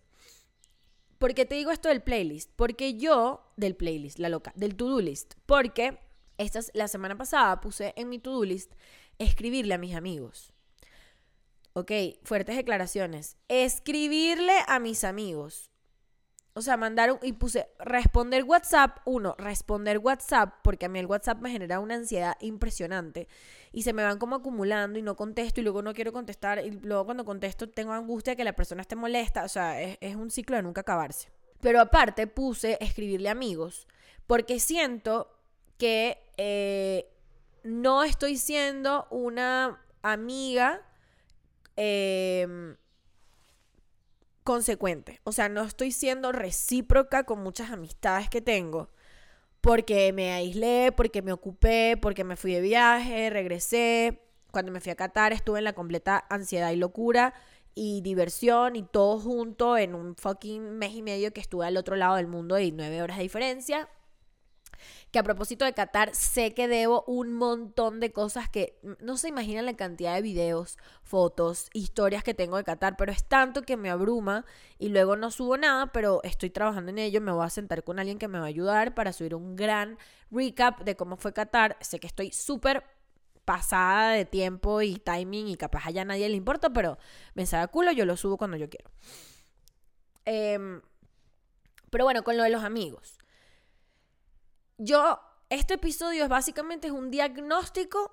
¿por 1.18 1.34
qué 1.34 1.44
te 1.44 1.56
digo 1.56 1.70
esto 1.70 1.90
del 1.90 2.02
playlist? 2.02 2.50
Porque 2.56 2.94
yo, 2.94 3.52
del 3.58 3.76
playlist, 3.76 4.18
la 4.18 4.30
loca, 4.30 4.50
del 4.56 4.76
to-do 4.76 5.02
list, 5.02 5.34
porque 5.44 5.98
esta, 6.38 6.60
la 6.72 6.88
semana 6.88 7.18
pasada 7.18 7.60
puse 7.60 7.92
en 7.96 8.08
mi 8.08 8.18
to-do 8.18 8.44
list 8.44 8.72
escribirle 9.18 9.74
a 9.74 9.78
mis 9.78 9.94
amigos. 9.94 10.54
Ok, 11.74 11.92
fuertes 12.22 12.56
declaraciones. 12.56 13.36
Escribirle 13.48 14.54
a 14.68 14.78
mis 14.78 15.04
amigos. 15.04 15.70
O 16.58 16.62
sea, 16.62 16.76
mandar 16.76 17.12
un, 17.12 17.20
y 17.22 17.34
puse 17.34 17.68
responder 17.78 18.42
WhatsApp, 18.42 18.98
uno, 19.04 19.36
responder 19.38 19.98
WhatsApp, 19.98 20.56
porque 20.64 20.86
a 20.86 20.88
mí 20.88 20.98
el 20.98 21.06
WhatsApp 21.06 21.40
me 21.40 21.50
genera 21.50 21.78
una 21.78 21.94
ansiedad 21.94 22.34
impresionante 22.40 23.28
y 23.72 23.82
se 23.82 23.92
me 23.92 24.02
van 24.02 24.18
como 24.18 24.34
acumulando 24.34 24.98
y 24.98 25.02
no 25.02 25.14
contesto 25.14 25.60
y 25.60 25.62
luego 25.62 25.82
no 25.82 25.94
quiero 25.94 26.12
contestar 26.12 26.58
y 26.66 26.72
luego 26.72 27.04
cuando 27.04 27.24
contesto 27.24 27.68
tengo 27.68 27.92
angustia 27.92 28.32
de 28.32 28.38
que 28.38 28.42
la 28.42 28.56
persona 28.56 28.82
esté 28.82 28.96
molesta, 28.96 29.44
o 29.44 29.48
sea, 29.48 29.80
es, 29.80 30.16
un 30.16 30.32
ciclo 30.32 30.56
de 30.56 30.64
nunca 30.64 30.80
acabarse. 30.80 31.28
Pero 31.60 31.80
aparte 31.80 32.26
puse 32.26 32.76
escribirle 32.80 33.28
amigos, 33.28 33.86
porque 34.26 34.58
siento 34.58 35.30
que 35.78 36.18
eh, 36.38 37.08
no 37.62 38.02
estoy 38.02 38.36
siendo 38.36 39.06
una 39.10 39.80
amiga 40.02 40.82
eh, 41.76 42.74
consecuente. 44.48 45.20
O 45.24 45.32
sea, 45.32 45.50
no 45.50 45.62
estoy 45.62 45.92
siendo 45.92 46.32
recíproca 46.32 47.24
con 47.24 47.42
muchas 47.42 47.70
amistades 47.70 48.30
que 48.30 48.40
tengo. 48.40 48.88
Porque 49.60 50.10
me 50.14 50.32
aislé, 50.32 50.90
porque 50.90 51.20
me 51.20 51.32
ocupé, 51.32 51.98
porque 52.00 52.24
me 52.24 52.34
fui 52.34 52.54
de 52.54 52.62
viaje, 52.62 53.28
regresé. 53.28 54.22
Cuando 54.50 54.72
me 54.72 54.80
fui 54.80 54.90
a 54.90 54.96
Qatar 54.96 55.34
estuve 55.34 55.58
en 55.58 55.64
la 55.64 55.74
completa 55.74 56.24
ansiedad 56.30 56.70
y 56.70 56.76
locura 56.76 57.34
y 57.74 58.00
diversión 58.00 58.74
y 58.74 58.84
todo 58.84 59.20
junto 59.20 59.76
en 59.76 59.94
un 59.94 60.16
fucking 60.16 60.78
mes 60.78 60.94
y 60.94 61.02
medio 61.02 61.30
que 61.34 61.42
estuve 61.42 61.66
al 61.66 61.76
otro 61.76 61.96
lado 61.96 62.16
del 62.16 62.26
mundo 62.26 62.58
y 62.58 62.72
nueve 62.72 63.02
horas 63.02 63.18
de 63.18 63.24
diferencia 63.24 63.90
que 65.10 65.18
a 65.18 65.22
propósito 65.22 65.64
de 65.64 65.72
Qatar, 65.72 66.14
sé 66.14 66.54
que 66.54 66.68
debo 66.68 67.04
un 67.06 67.32
montón 67.32 68.00
de 68.00 68.12
cosas 68.12 68.48
que 68.48 68.78
no 69.00 69.16
se 69.16 69.28
imaginan 69.28 69.66
la 69.66 69.76
cantidad 69.76 70.14
de 70.14 70.22
videos, 70.22 70.78
fotos, 71.02 71.68
historias 71.72 72.24
que 72.24 72.34
tengo 72.34 72.56
de 72.56 72.64
Qatar, 72.64 72.96
pero 72.96 73.12
es 73.12 73.24
tanto 73.24 73.62
que 73.62 73.76
me 73.76 73.90
abruma 73.90 74.44
y 74.78 74.88
luego 74.88 75.16
no 75.16 75.30
subo 75.30 75.56
nada, 75.56 75.92
pero 75.92 76.22
estoy 76.24 76.50
trabajando 76.50 76.90
en 76.90 76.98
ello, 76.98 77.20
me 77.20 77.32
voy 77.32 77.44
a 77.44 77.50
sentar 77.50 77.84
con 77.84 77.98
alguien 77.98 78.18
que 78.18 78.28
me 78.28 78.38
va 78.38 78.44
a 78.44 78.48
ayudar 78.48 78.94
para 78.94 79.12
subir 79.12 79.34
un 79.34 79.56
gran 79.56 79.98
recap 80.30 80.82
de 80.82 80.96
cómo 80.96 81.16
fue 81.16 81.32
Qatar. 81.32 81.76
Sé 81.80 82.00
que 82.00 82.06
estoy 82.06 82.32
súper 82.32 82.84
pasada 83.44 84.12
de 84.12 84.26
tiempo 84.26 84.82
y 84.82 84.96
timing 84.96 85.48
y 85.48 85.56
capaz 85.56 85.86
a 85.86 86.04
nadie 86.04 86.28
le 86.28 86.36
importa, 86.36 86.70
pero 86.70 86.98
me 87.34 87.46
sabe 87.46 87.68
culo, 87.68 87.92
yo 87.92 88.04
lo 88.04 88.14
subo 88.16 88.36
cuando 88.36 88.58
yo 88.58 88.68
quiero. 88.68 88.90
Em, 90.26 90.82
pero 91.90 92.04
bueno, 92.04 92.22
con 92.22 92.36
lo 92.36 92.42
de 92.42 92.50
los 92.50 92.62
amigos 92.62 93.16
yo, 94.78 95.20
este 95.50 95.74
episodio 95.74 96.24
es 96.24 96.28
básicamente 96.28 96.86
es 96.86 96.92
un 96.92 97.10
diagnóstico 97.10 98.12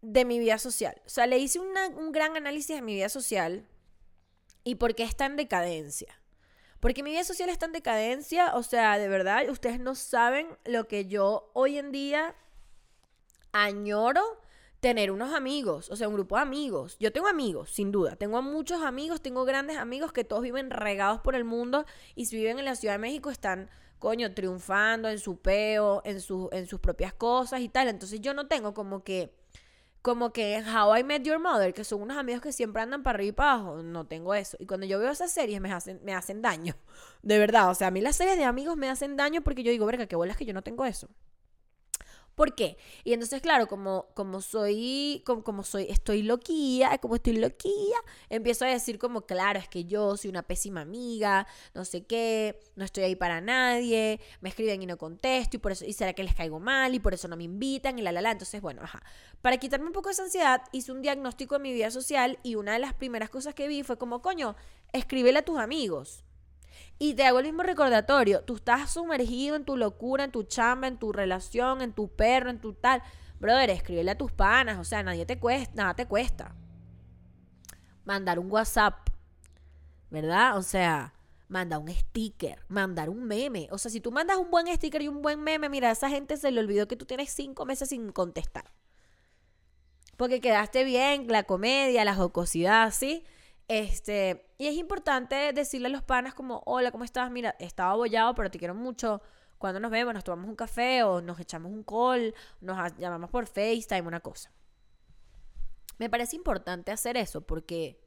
de 0.00 0.24
mi 0.24 0.38
vida 0.38 0.58
social. 0.58 1.00
O 1.04 1.08
sea, 1.08 1.26
le 1.26 1.38
hice 1.38 1.58
un 1.58 2.12
gran 2.12 2.36
análisis 2.36 2.76
de 2.76 2.82
mi 2.82 2.94
vida 2.94 3.08
social 3.08 3.66
y 4.64 4.76
por 4.76 4.94
qué 4.94 5.02
está 5.02 5.26
en 5.26 5.36
decadencia. 5.36 6.20
Porque 6.80 7.02
mi 7.02 7.10
vida 7.10 7.24
social 7.24 7.50
está 7.50 7.66
en 7.66 7.72
decadencia, 7.72 8.54
o 8.54 8.62
sea, 8.62 8.96
de 8.96 9.08
verdad, 9.08 9.48
ustedes 9.50 9.78
no 9.78 9.94
saben 9.94 10.46
lo 10.64 10.88
que 10.88 11.06
yo 11.06 11.50
hoy 11.52 11.76
en 11.76 11.92
día 11.92 12.34
añoro 13.52 14.22
tener 14.80 15.10
unos 15.10 15.34
amigos, 15.34 15.90
o 15.90 15.96
sea, 15.96 16.08
un 16.08 16.14
grupo 16.14 16.36
de 16.36 16.42
amigos. 16.42 16.96
Yo 16.98 17.12
tengo 17.12 17.28
amigos, 17.28 17.70
sin 17.70 17.92
duda. 17.92 18.16
Tengo 18.16 18.40
muchos 18.40 18.82
amigos, 18.82 19.20
tengo 19.20 19.44
grandes 19.44 19.76
amigos 19.76 20.12
que 20.12 20.24
todos 20.24 20.42
viven 20.42 20.70
regados 20.70 21.20
por 21.20 21.34
el 21.34 21.44
mundo 21.44 21.84
y 22.14 22.26
si 22.26 22.36
viven 22.36 22.58
en 22.58 22.64
la 22.64 22.76
Ciudad 22.76 22.94
de 22.94 22.98
México 22.98 23.30
están 23.30 23.68
coño, 24.00 24.34
triunfando 24.34 25.08
en 25.08 25.20
su 25.20 25.36
peo, 25.38 26.02
en, 26.04 26.16
en 26.52 26.66
sus 26.66 26.80
propias 26.80 27.12
cosas 27.14 27.60
y 27.60 27.68
tal. 27.68 27.86
Entonces 27.86 28.20
yo 28.20 28.34
no 28.34 28.48
tengo 28.48 28.74
como 28.74 29.04
que, 29.04 29.32
como 30.02 30.32
que 30.32 30.60
How 30.66 30.96
I 30.96 31.04
Met 31.04 31.22
Your 31.22 31.38
Mother, 31.38 31.72
que 31.72 31.84
son 31.84 32.02
unos 32.02 32.16
amigos 32.16 32.42
que 32.42 32.52
siempre 32.52 32.82
andan 32.82 33.04
para 33.04 33.16
arriba 33.16 33.28
y 33.28 33.32
para 33.32 33.52
abajo, 33.52 33.82
no 33.84 34.06
tengo 34.06 34.34
eso. 34.34 34.56
Y 34.58 34.66
cuando 34.66 34.86
yo 34.86 34.98
veo 34.98 35.10
esas 35.12 35.30
series 35.30 35.60
me 35.60 35.72
hacen, 35.72 36.00
me 36.02 36.14
hacen 36.14 36.42
daño, 36.42 36.74
de 37.22 37.38
verdad. 37.38 37.70
O 37.70 37.74
sea, 37.74 37.88
a 37.88 37.90
mí 37.92 38.00
las 38.00 38.16
series 38.16 38.36
de 38.36 38.44
amigos 38.44 38.76
me 38.76 38.90
hacen 38.90 39.16
daño 39.16 39.42
porque 39.42 39.62
yo 39.62 39.70
digo, 39.70 39.86
verga, 39.86 40.06
qué 40.06 40.16
bolas 40.16 40.36
que 40.36 40.46
yo 40.46 40.54
no 40.54 40.62
tengo 40.62 40.84
eso. 40.84 41.08
¿Por 42.34 42.54
qué? 42.54 42.78
Y 43.04 43.12
entonces, 43.12 43.42
claro, 43.42 43.66
como, 43.66 44.06
como 44.14 44.40
soy, 44.40 45.22
como, 45.26 45.44
como, 45.44 45.62
soy, 45.62 45.86
estoy 45.90 46.22
loquía, 46.22 46.96
como 46.98 47.16
estoy 47.16 47.36
loquía, 47.36 47.98
empiezo 48.28 48.64
a 48.64 48.68
decir 48.68 48.98
como, 48.98 49.22
claro, 49.26 49.58
es 49.58 49.68
que 49.68 49.84
yo 49.84 50.16
soy 50.16 50.30
una 50.30 50.42
pésima 50.42 50.80
amiga, 50.80 51.46
no 51.74 51.84
sé 51.84 52.04
qué, 52.04 52.58
no 52.76 52.84
estoy 52.84 53.04
ahí 53.04 53.16
para 53.16 53.40
nadie, 53.40 54.20
me 54.40 54.48
escriben 54.48 54.82
y 54.82 54.86
no 54.86 54.96
contesto, 54.96 55.56
y 55.56 55.60
por 55.60 55.72
eso, 55.72 55.84
y 55.84 55.92
será 55.92 56.12
que 56.14 56.24
les 56.24 56.34
caigo 56.34 56.60
mal, 56.60 56.94
y 56.94 57.00
por 57.00 57.12
eso 57.12 57.28
no 57.28 57.36
me 57.36 57.44
invitan, 57.44 57.98
y 57.98 58.02
la, 58.02 58.12
la, 58.12 58.22
la. 58.22 58.30
Entonces, 58.30 58.60
bueno, 58.60 58.82
ajá. 58.82 59.02
Para 59.42 59.58
quitarme 59.58 59.86
un 59.86 59.92
poco 59.92 60.10
esa 60.10 60.22
ansiedad, 60.22 60.62
hice 60.72 60.92
un 60.92 61.02
diagnóstico 61.02 61.56
de 61.56 61.60
mi 61.60 61.72
vida 61.72 61.90
social, 61.90 62.38
y 62.42 62.54
una 62.54 62.72
de 62.72 62.78
las 62.78 62.94
primeras 62.94 63.28
cosas 63.30 63.54
que 63.54 63.68
vi 63.68 63.82
fue 63.82 63.98
como, 63.98 64.22
coño, 64.22 64.56
escríbele 64.92 65.40
a 65.40 65.44
tus 65.44 65.58
amigos. 65.58 66.24
Y 67.02 67.14
te 67.14 67.24
hago 67.24 67.38
el 67.38 67.46
mismo 67.46 67.62
recordatorio. 67.62 68.42
Tú 68.42 68.56
estás 68.56 68.92
sumergido 68.92 69.56
en 69.56 69.64
tu 69.64 69.78
locura, 69.78 70.22
en 70.22 70.32
tu 70.32 70.42
chamba, 70.42 70.86
en 70.86 70.98
tu 70.98 71.12
relación, 71.12 71.80
en 71.80 71.94
tu 71.94 72.14
perro, 72.14 72.50
en 72.50 72.60
tu 72.60 72.74
tal. 72.74 73.02
Brother, 73.38 73.70
escríbele 73.70 74.10
a 74.10 74.18
tus 74.18 74.30
panas. 74.32 74.78
O 74.78 74.84
sea, 74.84 75.02
nadie 75.02 75.24
te 75.24 75.38
cuesta, 75.38 75.72
nada 75.74 75.94
te 75.94 76.04
cuesta. 76.04 76.54
Mandar 78.04 78.38
un 78.38 78.52
WhatsApp. 78.52 79.08
¿Verdad? 80.10 80.58
O 80.58 80.62
sea, 80.62 81.14
manda 81.48 81.78
un 81.78 81.88
sticker, 81.88 82.66
mandar 82.68 83.08
un 83.08 83.24
meme. 83.24 83.68
O 83.70 83.78
sea, 83.78 83.90
si 83.90 84.02
tú 84.02 84.12
mandas 84.12 84.36
un 84.36 84.50
buen 84.50 84.66
sticker 84.66 85.00
y 85.00 85.08
un 85.08 85.22
buen 85.22 85.40
meme, 85.40 85.70
mira, 85.70 85.88
a 85.88 85.92
esa 85.92 86.10
gente 86.10 86.36
se 86.36 86.50
le 86.50 86.60
olvidó 86.60 86.86
que 86.86 86.96
tú 86.96 87.06
tienes 87.06 87.30
cinco 87.30 87.64
meses 87.64 87.88
sin 87.88 88.12
contestar. 88.12 88.74
Porque 90.18 90.42
quedaste 90.42 90.84
bien, 90.84 91.28
la 91.28 91.44
comedia, 91.44 92.04
la 92.04 92.14
jocosidad, 92.14 92.92
¿sí? 92.92 93.24
Este, 93.70 94.52
y 94.58 94.66
es 94.66 94.74
importante 94.74 95.52
decirle 95.52 95.86
a 95.86 95.90
los 95.90 96.02
panas 96.02 96.34
como, 96.34 96.60
hola, 96.66 96.90
¿cómo 96.90 97.04
estás? 97.04 97.30
Mira, 97.30 97.54
estaba 97.60 97.92
abollado, 97.92 98.34
pero 98.34 98.50
te 98.50 98.58
quiero 98.58 98.74
mucho. 98.74 99.22
Cuando 99.58 99.78
nos 99.78 99.92
vemos, 99.92 100.12
nos 100.12 100.24
tomamos 100.24 100.48
un 100.50 100.56
café 100.56 101.04
o 101.04 101.20
nos 101.20 101.38
echamos 101.38 101.70
un 101.70 101.84
call, 101.84 102.34
nos 102.60 102.98
llamamos 102.98 103.30
por 103.30 103.46
FaceTime, 103.46 104.08
una 104.08 104.18
cosa. 104.18 104.50
Me 105.98 106.10
parece 106.10 106.34
importante 106.34 106.90
hacer 106.90 107.16
eso 107.16 107.46
porque 107.46 108.04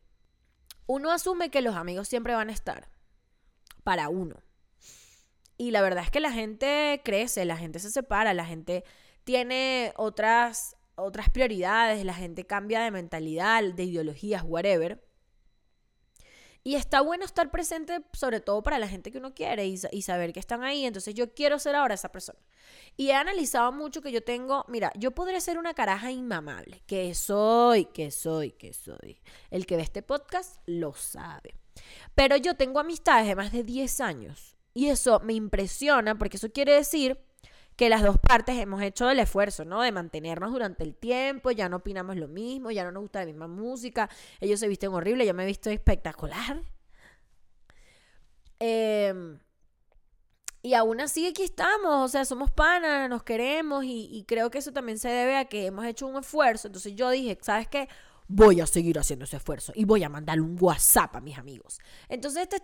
uno 0.86 1.12
asume 1.12 1.50
que 1.50 1.62
los 1.62 1.78
amigos 1.78 2.10
siempre 2.10 2.36
van 2.36 2.50
a 2.50 2.54
estar 2.54 2.90
para 3.86 4.10
uno. 4.10 4.36
Y 5.56 5.72
la 5.72 5.82
verdad 5.82 6.04
es 6.04 6.12
que 6.12 6.20
la 6.20 6.34
gente 6.34 7.02
crece, 7.06 7.46
la 7.46 7.56
gente 7.56 7.80
se 7.80 7.90
separa, 7.90 8.34
la 8.34 8.46
gente 8.46 8.84
tiene 9.24 9.94
otras, 9.96 10.76
otras 10.96 11.30
prioridades, 11.30 12.04
la 12.04 12.16
gente 12.16 12.46
cambia 12.46 12.82
de 12.82 12.92
mentalidad, 12.92 13.64
de 13.64 13.84
ideologías, 13.86 14.44
whatever. 14.46 15.13
Y 16.66 16.76
está 16.76 17.02
bueno 17.02 17.26
estar 17.26 17.52
presente, 17.52 18.02
sobre 18.14 18.40
todo 18.40 18.64
para 18.64 18.80
la 18.80 18.88
gente 18.88 19.12
que 19.12 19.18
uno 19.18 19.34
quiere 19.34 19.68
y, 19.68 19.78
saber 20.02 20.32
que 20.32 20.40
están 20.40 20.64
ahí. 20.64 20.86
Entonces 20.86 21.14
yo 21.14 21.34
quiero 21.34 21.60
ser 21.60 21.76
ahora 21.76 21.96
esa 21.96 22.10
persona. 22.10 22.40
Y 22.96 23.10
he 23.10 23.14
analizado 23.14 23.72
mucho 23.74 24.02
que 24.02 24.14
yo 24.14 24.24
tengo, 24.24 24.64
mira, 24.70 24.92
yo 24.96 25.12
podría 25.12 25.42
ser 25.42 25.58
una 25.58 25.74
caraja 25.74 26.12
inmamable, 26.12 26.82
que 26.88 27.14
soy, 27.16 27.86
que 27.86 28.12
soy, 28.12 28.52
que 28.52 28.74
soy. 28.74 29.22
El 29.52 29.66
que 29.66 29.76
ve 29.76 29.84
este 29.84 30.04
podcast 30.04 30.62
lo 30.66 30.94
sabe. 30.94 31.56
Pero 32.16 32.38
yo 32.38 32.56
tengo 32.56 32.80
amistades 32.80 33.28
de 33.28 33.36
más 33.36 33.52
de 33.52 33.64
10 33.64 34.00
años. 34.00 34.56
Y 34.74 34.88
eso 34.88 35.20
me 35.20 35.34
impresiona 35.34 36.18
porque 36.18 36.38
eso 36.38 36.52
quiere 36.52 36.74
decir 36.74 37.20
que 37.76 37.90
las 37.90 38.04
dos 38.04 38.18
partes 38.20 38.58
hemos 38.60 38.82
hecho 38.82 39.10
el 39.10 39.20
esfuerzo, 39.20 39.66
¿no? 39.66 39.82
De 39.82 39.92
mantenernos 39.92 40.52
durante 40.52 40.84
el 40.84 40.96
tiempo, 40.96 41.52
ya 41.52 41.70
no 41.70 41.78
opinamos 41.78 42.16
lo 42.18 42.28
mismo, 42.28 42.72
ya 42.72 42.84
no 42.84 42.92
nos 42.92 43.04
gusta 43.04 43.20
la 43.20 43.26
misma 43.26 43.48
música, 43.48 44.10
ellos 44.40 44.60
se 44.60 44.68
visten 44.68 44.94
horrible, 44.94 45.26
yo 45.26 45.34
me 45.34 45.44
he 45.44 45.48
visto 45.48 45.70
espectacular. 45.70 46.62
Em, 48.60 49.40
y 50.62 50.74
aún 50.76 51.02
así 51.02 51.28
aquí 51.28 51.44
estamos, 51.44 52.06
o 52.06 52.08
sea, 52.08 52.24
somos 52.26 52.50
panas, 52.52 53.10
nos 53.10 53.24
queremos 53.24 53.84
y, 53.84 54.08
y, 54.12 54.24
creo 54.24 54.50
que 54.50 54.60
eso 54.60 54.72
también 54.72 54.98
se 54.98 55.10
debe 55.10 55.36
a 55.36 55.46
que 55.46 55.66
hemos 55.66 55.86
hecho 55.86 56.08
un 56.08 56.18
esfuerzo. 56.18 56.68
Entonces 56.68 56.96
yo 56.96 57.10
dije, 57.10 57.38
¿sabes 57.42 57.68
qué? 57.68 57.90
Voy 58.28 58.62
a 58.62 58.68
seguir 58.68 59.00
haciendo 59.00 59.26
ese 59.26 59.38
esfuerzo 59.38 59.72
y 59.76 59.86
voy 59.86 60.04
a 60.04 60.10
mandarle 60.10 60.44
un 60.44 60.58
WhatsApp 60.60 61.16
a 61.16 61.22
mis 61.22 61.38
amigos. 61.38 61.80
Entonces 62.10 62.44
este, 62.44 62.64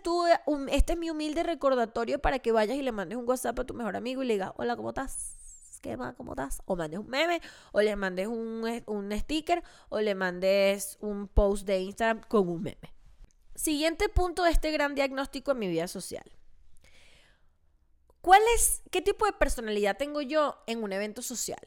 este 0.70 0.92
es 0.92 0.98
mi 0.98 1.10
humilde 1.10 1.42
recordatorio 1.42 2.18
para 2.20 2.38
que 2.38 2.52
vayas 2.52 2.76
y 2.76 2.82
le 2.82 2.92
mandes 2.92 3.18
un 3.18 3.28
WhatsApp 3.28 3.58
a 3.58 3.64
tu 3.64 3.74
mejor 3.74 3.96
amigo 3.96 4.22
y 4.22 4.26
le 4.26 4.34
digas, 4.34 4.52
hola, 4.56 4.76
¿cómo 4.76 4.90
estás? 4.90 5.36
¿Qué 5.80 5.96
va? 5.96 6.12
¿Cómo 6.14 6.32
estás? 6.32 6.60
O 6.66 6.76
mandes 6.76 7.00
un 7.00 7.08
meme, 7.08 7.40
o 7.72 7.80
le 7.80 7.96
mandes 7.96 8.26
un, 8.26 8.82
un 8.86 9.18
sticker, 9.18 9.62
o 9.88 10.00
le 10.00 10.14
mandes 10.14 10.98
un 11.00 11.26
post 11.26 11.66
de 11.66 11.80
Instagram 11.80 12.20
con 12.28 12.48
un 12.48 12.62
meme. 12.62 12.94
Siguiente 13.54 14.08
punto 14.08 14.42
de 14.42 14.50
este 14.50 14.70
gran 14.72 14.94
diagnóstico 14.94 15.52
en 15.52 15.58
mi 15.58 15.68
vida 15.68 15.88
social. 15.88 16.30
¿Cuál 18.20 18.42
es, 18.54 18.82
qué 18.90 19.00
tipo 19.00 19.24
de 19.24 19.32
personalidad 19.32 19.96
tengo 19.96 20.20
yo 20.20 20.62
en 20.66 20.82
un 20.82 20.92
evento 20.92 21.22
social? 21.22 21.66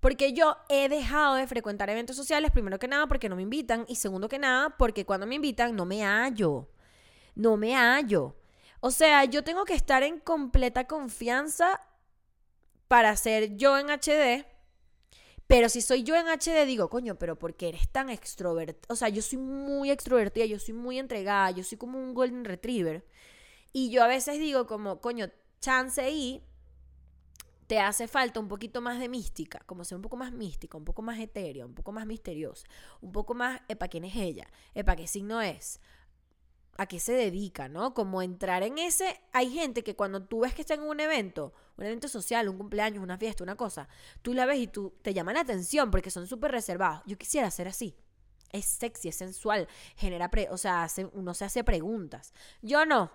Porque 0.00 0.32
yo 0.32 0.56
he 0.68 0.88
dejado 0.88 1.34
de 1.36 1.46
frecuentar 1.46 1.90
eventos 1.90 2.16
sociales, 2.16 2.50
primero 2.50 2.78
que 2.78 2.88
nada, 2.88 3.06
porque 3.06 3.28
no 3.28 3.36
me 3.36 3.42
invitan, 3.42 3.84
y 3.88 3.96
segundo 3.96 4.28
que 4.28 4.38
nada, 4.38 4.76
porque 4.78 5.04
cuando 5.04 5.26
me 5.26 5.34
invitan 5.36 5.76
no 5.76 5.84
me 5.84 6.02
hallo. 6.02 6.68
No 7.34 7.56
me 7.56 7.74
hallo. 7.74 8.36
O 8.80 8.90
sea, 8.90 9.24
yo 9.26 9.44
tengo 9.44 9.64
que 9.64 9.74
estar 9.74 10.02
en 10.02 10.18
completa 10.20 10.86
confianza 10.86 11.80
para 12.88 13.14
ser 13.16 13.56
yo 13.56 13.78
en 13.78 13.90
HD, 13.90 14.46
Pero 15.46 15.68
si 15.68 15.80
soy 15.82 16.04
yo 16.04 16.14
en 16.16 16.28
HD, 16.28 16.64
digo, 16.66 16.88
coño, 16.88 17.16
pero 17.18 17.36
porque 17.38 17.68
eres 17.68 17.88
tan 17.88 18.08
extrovertida. 18.10 18.86
O 18.88 18.96
sea, 18.96 19.08
yo 19.08 19.20
soy 19.22 19.38
muy 19.38 19.90
extrovertida, 19.90 20.44
yo 20.46 20.58
soy 20.60 20.74
muy 20.74 20.98
entregada, 20.98 21.50
yo 21.50 21.64
soy 21.64 21.76
como 21.78 21.98
un 21.98 22.14
golden 22.14 22.44
retriever. 22.44 23.04
Y 23.72 23.90
yo 23.90 24.04
a 24.04 24.06
veces 24.08 24.38
digo 24.38 24.66
como, 24.66 25.00
coño, 25.00 25.28
chance 25.60 26.08
y 26.10 26.42
te 27.70 27.78
hace 27.78 28.08
falta 28.08 28.40
un 28.40 28.48
poquito 28.48 28.80
más 28.80 28.98
de 28.98 29.08
mística, 29.08 29.60
como 29.64 29.84
ser 29.84 29.94
un 29.94 30.02
poco 30.02 30.16
más 30.16 30.32
mística, 30.32 30.76
un 30.76 30.84
poco 30.84 31.02
más 31.02 31.20
etérea, 31.20 31.64
un 31.64 31.72
poco 31.72 31.92
más 31.92 32.04
misteriosa, 32.04 32.66
un 33.00 33.12
poco 33.12 33.32
más, 33.32 33.60
¿para 33.78 33.86
quién 33.86 34.02
es 34.02 34.16
ella? 34.16 34.48
¿Para 34.74 34.96
qué 34.96 35.06
signo 35.06 35.40
es? 35.40 35.78
¿A 36.78 36.86
qué 36.86 36.98
se 36.98 37.12
dedica, 37.12 37.68
no? 37.68 37.94
Como 37.94 38.22
entrar 38.22 38.64
en 38.64 38.78
ese, 38.78 39.20
hay 39.32 39.52
gente 39.52 39.84
que 39.84 39.94
cuando 39.94 40.24
tú 40.24 40.40
ves 40.40 40.52
que 40.52 40.62
está 40.62 40.74
en 40.74 40.82
un 40.82 40.98
evento, 40.98 41.54
un 41.76 41.84
evento 41.84 42.08
social, 42.08 42.48
un 42.48 42.58
cumpleaños, 42.58 43.04
una 43.04 43.18
fiesta, 43.18 43.44
una 43.44 43.54
cosa, 43.54 43.88
tú 44.20 44.34
la 44.34 44.46
ves 44.46 44.58
y 44.58 44.66
tú 44.66 44.92
te 45.02 45.14
llama 45.14 45.32
la 45.32 45.42
atención 45.42 45.92
porque 45.92 46.10
son 46.10 46.26
súper 46.26 46.50
reservados. 46.50 47.04
Yo 47.06 47.16
quisiera 47.18 47.52
ser 47.52 47.68
así. 47.68 47.94
Es 48.50 48.64
sexy, 48.64 49.10
es 49.10 49.14
sensual, 49.14 49.68
genera, 49.94 50.28
o 50.50 50.58
sea, 50.58 50.88
uno 51.12 51.34
se 51.34 51.44
hace 51.44 51.62
preguntas. 51.62 52.34
Yo 52.62 52.84
no. 52.84 53.12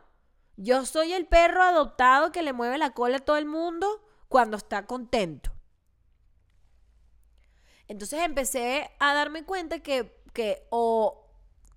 Yo 0.55 0.85
soy 0.85 1.12
el 1.12 1.27
perro 1.27 1.62
adoptado 1.62 2.31
que 2.31 2.41
le 2.41 2.53
mueve 2.53 2.77
la 2.77 2.91
cola 2.91 3.17
a 3.17 3.19
todo 3.19 3.35
el 3.35 3.47
mundo 3.47 4.04
cuando 4.27 4.58
está 4.58 4.86
contento. 4.86 5.51
Entonces 7.88 8.22
empecé 8.22 8.91
a 9.00 9.13
darme 9.13 9.44
cuenta 9.44 9.79
que, 9.79 10.22
que 10.34 10.67
o 10.70 11.25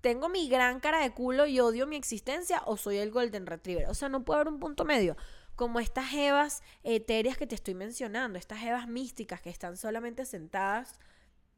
tengo 0.01 0.29
mi 0.29 0.47
gran 0.49 0.79
cara 0.79 1.01
de 1.01 1.11
culo 1.11 1.45
y 1.45 1.59
odio 1.59 1.85
mi 1.85 1.95
existencia 1.95 2.61
o 2.65 2.77
soy 2.77 2.97
el 2.97 3.11
Golden 3.11 3.45
Retriever. 3.45 3.89
O 3.89 3.93
sea, 3.93 4.09
no 4.09 4.23
puede 4.23 4.41
haber 4.41 4.53
un 4.53 4.59
punto 4.59 4.85
medio. 4.85 5.17
Como 5.55 5.79
estas 5.79 6.13
evas 6.13 6.63
etéreas 6.83 7.37
que 7.37 7.45
te 7.45 7.55
estoy 7.55 7.75
mencionando, 7.75 8.39
estas 8.39 8.63
evas 8.63 8.87
místicas 8.87 9.41
que 9.41 9.49
están 9.49 9.75
solamente 9.77 10.25
sentadas 10.25 10.99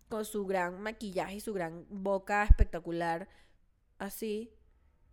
con 0.10 0.25
su 0.25 0.45
gran 0.45 0.81
maquillaje 0.81 1.36
y 1.36 1.39
su 1.39 1.53
gran 1.53 1.86
boca 1.89 2.43
espectacular, 2.43 3.29
así, 4.00 4.51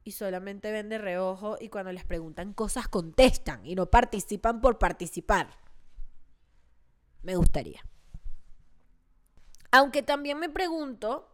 y 0.04 0.12
solamente 0.12 0.73
ven 0.73 0.88
de 0.88 0.97
reojo 0.97 1.58
y 1.61 1.68
cuando 1.68 1.92
les 1.92 2.04
preguntan 2.04 2.54
cosas 2.54 2.88
contestan 2.88 3.64
y 3.66 3.75
no 3.75 3.90
participan 3.90 4.62
por 4.62 4.78
participar. 4.78 5.67
Me 7.28 7.37
gustaría. 7.37 7.85
Aunque 9.70 10.02
también 10.02 10.38
me 10.38 10.49
pregunto, 10.49 11.28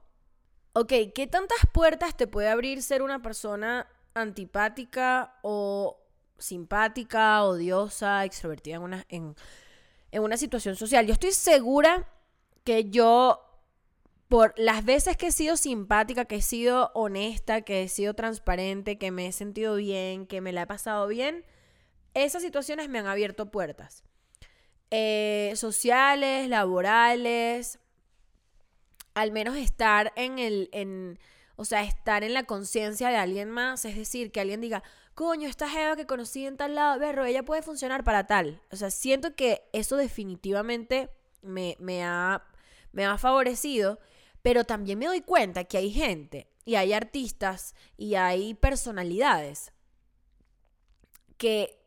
ok, 0.73 0.93
¿qué 1.15 1.29
tantas 1.31 1.59
puertas 1.73 2.17
te 2.17 2.27
puede 2.27 2.49
abrir 2.49 2.83
ser 2.83 3.01
una 3.01 3.23
persona 3.23 3.87
antipática 4.13 5.39
o 5.43 6.01
simpática, 6.37 7.45
odiosa, 7.45 8.25
extrovertida 8.25 8.75
en 8.75 8.83
una, 8.83 9.07
en, 9.09 9.37
en 10.11 10.23
una 10.25 10.37
situación 10.37 10.75
social? 10.75 11.07
Yo 11.07 11.13
estoy 11.13 11.31
segura 11.31 12.09
que 12.65 12.91
yo, 12.91 13.41
por 14.27 14.53
las 14.57 14.85
veces 14.85 15.17
que 15.17 15.29
he 15.29 15.33
sido 15.33 15.57
simpática, 15.57 16.25
que 16.25 16.35
he 16.35 16.43
sido 16.43 16.91
honesta, 16.95 17.63
que 17.63 17.85
he 17.85 17.89
sido 17.89 18.15
transparente, 18.15 18.99
que 18.99 19.13
me 19.13 19.29
he 19.29 19.33
sentido 19.33 19.77
bien, 19.77 20.27
que 20.27 20.41
me 20.41 20.51
la 20.51 20.63
he 20.63 20.67
pasado 20.67 21.07
bien, 21.07 21.45
esas 22.15 22.43
situaciones 22.43 22.89
me 22.89 22.99
han 22.99 23.07
abierto 23.07 23.53
puertas. 23.53 24.03
Eh, 24.97 25.55
sociales, 25.57 26.49
laborales, 26.49 27.81
al 29.15 29.33
menos 29.33 29.57
estar 29.57 30.13
en 30.15 30.39
el, 30.39 30.69
en, 30.71 31.19
o 31.57 31.65
sea, 31.65 31.83
estar 31.83 32.23
en 32.23 32.33
la 32.33 32.45
conciencia 32.45 33.09
de 33.09 33.17
alguien 33.17 33.51
más, 33.51 33.85
es 33.87 33.97
decir, 33.97 34.31
que 34.31 34.41
alguien 34.41 34.61
diga, 34.61 34.85
coño, 35.15 35.49
esta 35.49 35.69
Jeva 35.69 35.97
que 35.97 36.07
conocí 36.07 36.47
en 36.47 36.57
tal 36.57 36.77
lado, 36.77 37.01
berro, 37.01 37.25
ella 37.25 37.45
puede 37.45 37.63
funcionar 37.63 38.05
para 38.05 38.29
tal. 38.29 38.63
O 38.71 38.77
sea, 38.77 38.93
siento 38.93 39.35
que 39.35 39.65
eso 39.73 39.97
definitivamente 39.97 41.11
me, 41.43 41.77
me, 41.81 42.05
ha, 42.05 42.45
me 42.93 43.05
ha 43.05 43.19
favorecido, 43.19 43.99
pero 44.43 44.63
también 44.63 45.01
me 45.01 45.07
doy 45.07 45.23
cuenta 45.23 45.65
que 45.65 45.79
hay 45.79 45.91
gente 45.91 46.47
y 46.65 46.77
hay 46.77 46.93
artistas 46.93 47.75
y 47.97 48.15
hay 48.15 48.55
personalidades 48.55 49.73
que 51.37 51.84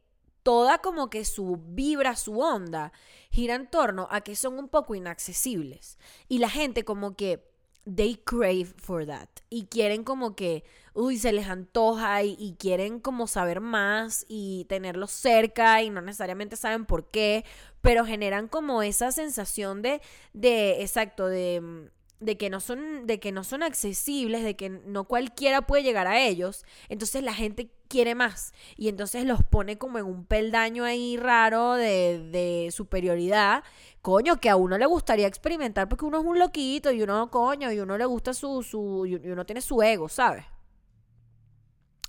toda 0.48 0.78
como 0.78 1.10
que 1.10 1.26
su 1.26 1.60
vibra, 1.62 2.16
su 2.16 2.40
onda, 2.40 2.94
gira 3.32 3.56
en 3.56 3.68
torno 3.68 4.08
a 4.10 4.22
que 4.22 4.34
son 4.38 4.58
un 4.58 4.70
poco 4.70 4.96
inaccesibles. 4.96 6.00
Y 6.30 6.38
la 6.38 6.50
gente 6.50 6.86
como 6.86 7.18
que 7.18 7.44
they 7.84 8.16
crave 8.16 8.68
for 8.78 9.06
that. 9.06 9.28
Y 9.50 9.66
quieren 9.66 10.06
como 10.06 10.38
que, 10.38 10.64
uy, 10.94 11.18
se 11.18 11.34
les 11.34 11.50
antoja 11.50 12.24
y, 12.24 12.56
quieren 12.58 13.02
como 13.02 13.28
saber 13.28 13.60
más 13.60 14.26
y 14.30 14.64
tenerlos 14.70 15.12
cerca 15.12 15.82
y 15.84 15.90
no 15.90 16.00
necesariamente 16.00 16.56
saben 16.56 16.86
por 16.86 17.12
qué, 17.12 17.44
pero 17.82 18.06
generan 18.06 18.48
como 18.48 18.84
esa 18.84 19.12
sensación 19.12 19.82
de, 19.82 20.02
de, 20.32 20.82
exacto, 20.82 21.28
de 21.28 21.90
de 22.20 22.38
que 22.38 22.50
no 22.50 22.60
son 22.60 23.06
de 23.06 23.20
que 23.20 23.32
no 23.32 23.44
son 23.44 23.64
accesibles, 23.64 24.44
de 24.44 24.56
que 24.56 24.70
no 24.70 25.06
cualquiera 25.06 25.62
puede 25.62 25.84
llegar 25.84 26.08
a 26.08 26.20
ellos, 26.20 26.66
entonces 26.90 27.24
la 27.24 27.34
gente 27.34 27.70
quiere 27.88 28.16
más 28.16 28.54
y 28.76 28.90
entonces 28.90 29.26
los 29.26 29.44
pone 29.44 29.78
como 29.78 30.00
en 30.00 30.06
un 30.06 30.26
peldaño 30.26 30.84
ahí 30.84 31.18
raro 31.18 31.74
de, 31.74 32.20
de 32.32 32.70
superioridad, 32.72 33.64
coño, 34.02 34.38
que 34.38 34.50
a 34.50 34.56
uno 34.56 34.78
le 34.78 34.86
gustaría 34.86 35.28
experimentar 35.28 35.88
porque 35.88 36.06
uno 36.06 36.20
es 36.20 36.26
un 36.26 36.40
loquito 36.40 36.92
y 36.92 37.02
uno, 37.04 37.30
coño, 37.30 37.72
y 37.72 37.80
uno 37.80 37.98
le 37.98 38.06
gusta 38.06 38.34
su, 38.34 38.64
su 38.64 39.06
y 39.06 39.16
uno 39.16 39.46
tiene 39.46 39.62
su 39.62 39.82
ego, 39.82 40.10
¿sabes? 40.10 40.46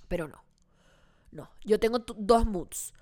Pero 0.09 0.27
no, 0.27 0.43
no, 1.33 1.51
yo 1.65 1.79
tengo 1.79 1.99
dos 1.99 2.47
moods. 2.47 2.95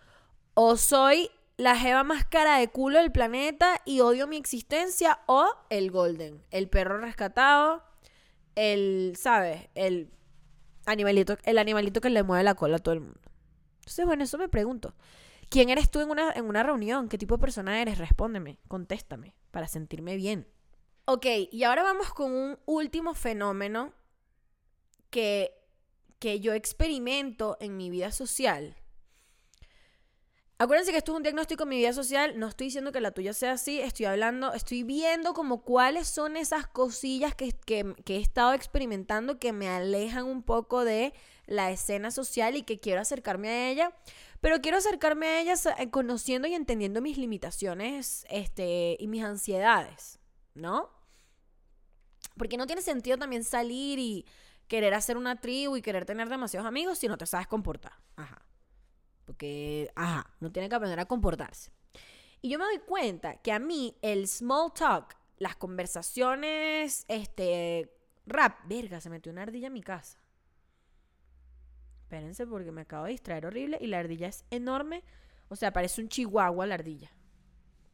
O 0.54 0.76
soy 0.76 1.30
la 1.56 1.76
jeva 1.76 2.04
más 2.04 2.24
cara 2.24 2.58
de 2.58 2.68
culo 2.68 2.98
del 2.98 3.12
planeta 3.12 3.80
y 3.84 4.00
odio 4.00 4.26
mi 4.26 4.36
existencia 4.36 5.20
o 5.26 5.48
el 5.70 5.90
golden, 5.90 6.42
el 6.50 6.68
perro 6.68 6.98
rescatado, 6.98 7.82
el, 8.54 9.14
¿sabes? 9.16 9.68
El 9.74 10.10
animalito, 10.84 11.38
el 11.44 11.58
animalito 11.58 12.00
que 12.00 12.10
le 12.10 12.22
mueve 12.22 12.44
la 12.44 12.54
cola 12.54 12.76
a 12.76 12.80
todo 12.80 12.94
el 12.94 13.00
mundo. 13.00 13.20
Entonces, 13.80 14.04
bueno, 14.04 14.24
eso 14.24 14.38
me 14.38 14.48
pregunto. 14.48 14.94
¿Quién 15.48 15.70
eres 15.70 15.90
tú 15.90 16.00
en 16.00 16.10
una, 16.10 16.32
en 16.32 16.44
una 16.44 16.62
reunión? 16.62 17.08
¿Qué 17.08 17.18
tipo 17.18 17.36
de 17.36 17.40
persona 17.40 17.80
eres? 17.80 17.98
Respóndeme, 17.98 18.58
contéstame, 18.68 19.34
para 19.50 19.68
sentirme 19.68 20.16
bien. 20.16 20.46
Ok, 21.04 21.26
y 21.52 21.62
ahora 21.62 21.84
vamos 21.84 22.12
con 22.12 22.32
un 22.32 22.58
último 22.66 23.14
fenómeno 23.14 23.94
que, 25.08 25.52
que 26.18 26.40
yo 26.40 26.52
experimento 26.52 27.56
en 27.60 27.76
mi 27.76 27.90
vida 27.90 28.10
social 28.10 28.76
Acuérdense 30.58 30.90
que 30.90 30.96
esto 30.96 31.12
es 31.12 31.16
un 31.16 31.22
diagnóstico 31.22 31.64
en 31.64 31.68
mi 31.68 31.76
vida 31.76 31.92
social, 31.92 32.38
no 32.38 32.48
estoy 32.48 32.68
diciendo 32.68 32.90
que 32.90 33.02
la 33.02 33.10
tuya 33.10 33.34
sea 33.34 33.52
así, 33.52 33.78
estoy 33.78 34.06
hablando, 34.06 34.54
estoy 34.54 34.84
viendo 34.84 35.34
como 35.34 35.62
cuáles 35.62 36.08
son 36.08 36.38
esas 36.38 36.66
cosillas 36.66 37.34
que, 37.34 37.54
he 37.66 38.16
estado 38.16 38.54
experimentando 38.54 39.38
que 39.38 39.52
me 39.52 39.68
alejan 39.68 40.24
un 40.24 40.42
poco 40.42 40.86
de 40.86 41.12
la 41.44 41.70
escena 41.70 42.10
social 42.10 42.56
y 42.56 42.62
que 42.62 42.80
quiero 42.80 43.02
acercarme 43.02 43.48
a 43.50 43.68
ella, 43.68 43.94
pero 44.40 44.62
quiero 44.62 44.78
acercarme 44.78 45.26
a 45.26 45.40
ella 45.42 45.54
eh, 45.78 45.90
conociendo 45.90 46.48
y 46.48 46.54
entendiendo 46.54 47.02
mis 47.02 47.18
limitaciones 47.18 48.24
este, 48.30 48.96
y 48.98 49.08
mis 49.08 49.24
ansiedades, 49.24 50.20
¿no? 50.54 50.88
Porque 52.38 52.56
no 52.56 52.66
tiene 52.66 52.80
sentido 52.80 53.18
también 53.18 53.44
salir 53.44 53.98
y 53.98 54.24
querer 54.68 54.94
hacer 54.94 55.18
una 55.18 55.38
tribu 55.38 55.76
y 55.76 55.82
querer 55.82 56.06
tener 56.06 56.30
demasiados 56.30 56.66
amigos 56.66 56.98
si 56.98 57.08
no 57.08 57.18
te 57.18 57.26
sabes 57.26 57.46
comportar. 57.46 57.92
Ajá. 58.16 58.46
Porque, 59.26 59.90
ajá, 59.94 60.32
no 60.40 60.50
tiene 60.50 60.68
que 60.68 60.76
aprender 60.76 61.00
a 61.00 61.06
comportarse. 61.06 61.72
Y 62.40 62.48
yo 62.48 62.58
me 62.58 62.64
doy 62.64 62.78
cuenta 62.78 63.36
que 63.36 63.52
a 63.52 63.58
mí 63.58 63.98
el 64.02 64.28
small 64.28 64.72
talk, 64.72 65.16
las 65.38 65.56
conversaciones, 65.56 67.04
este, 67.08 67.92
rap, 68.24 68.60
verga, 68.66 69.00
se 69.00 69.10
metió 69.10 69.32
una 69.32 69.42
ardilla 69.42 69.66
en 69.66 69.72
mi 69.72 69.82
casa. 69.82 70.18
Espérense 72.02 72.46
porque 72.46 72.70
me 72.70 72.82
acabo 72.82 73.04
de 73.04 73.10
distraer 73.10 73.46
horrible 73.46 73.78
y 73.80 73.88
la 73.88 73.98
ardilla 73.98 74.28
es 74.28 74.44
enorme. 74.50 75.02
O 75.48 75.56
sea, 75.56 75.72
parece 75.72 76.00
un 76.00 76.08
chihuahua 76.08 76.66
la 76.66 76.74
ardilla. 76.74 77.10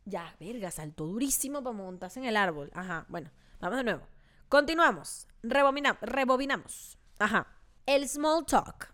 Ya, 0.04 0.36
verga, 0.38 0.70
saltó 0.70 1.06
durísimo 1.06 1.62
para 1.62 1.76
montarse 1.76 2.20
en 2.20 2.26
el 2.26 2.36
árbol. 2.36 2.70
Ajá, 2.74 3.06
bueno, 3.08 3.30
vamos 3.58 3.78
de 3.78 3.84
nuevo. 3.84 4.06
Continuamos. 4.48 5.28
rebobinamos. 5.42 6.98
Ajá. 7.18 7.46
El 7.86 8.06
small 8.06 8.44
talk 8.44 8.92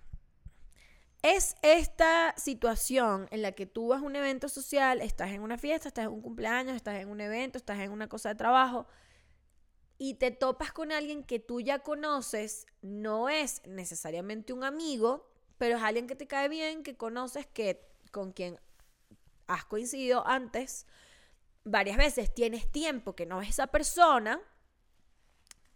es 1.22 1.56
esta 1.62 2.34
situación 2.36 3.28
en 3.30 3.42
la 3.42 3.52
que 3.52 3.66
tú 3.66 3.88
vas 3.88 4.02
a 4.02 4.04
un 4.04 4.16
evento 4.16 4.48
social, 4.48 5.00
estás 5.00 5.30
en 5.30 5.42
una 5.42 5.58
fiesta, 5.58 5.88
estás 5.88 6.04
en 6.04 6.12
un 6.12 6.22
cumpleaños, 6.22 6.76
estás 6.76 6.96
en 7.00 7.08
un 7.08 7.20
evento, 7.20 7.58
estás 7.58 7.80
en 7.80 7.90
una 7.90 8.08
cosa 8.08 8.30
de 8.30 8.34
trabajo 8.36 8.86
y 9.98 10.14
te 10.14 10.30
topas 10.30 10.72
con 10.72 10.92
alguien 10.92 11.24
que 11.24 11.40
tú 11.40 11.60
ya 11.60 11.80
conoces, 11.80 12.66
no 12.82 13.28
es 13.28 13.62
necesariamente 13.66 14.52
un 14.52 14.62
amigo, 14.62 15.28
pero 15.58 15.76
es 15.76 15.82
alguien 15.82 16.06
que 16.06 16.14
te 16.14 16.28
cae 16.28 16.48
bien, 16.48 16.84
que 16.84 16.96
conoces, 16.96 17.46
que 17.46 17.84
con 18.12 18.32
quien 18.32 18.60
has 19.48 19.64
coincidido 19.64 20.24
antes 20.26 20.86
varias 21.64 21.96
veces, 21.96 22.32
tienes 22.32 22.70
tiempo 22.70 23.16
que 23.16 23.26
no 23.26 23.38
ves 23.38 23.50
esa 23.50 23.66
persona, 23.66 24.40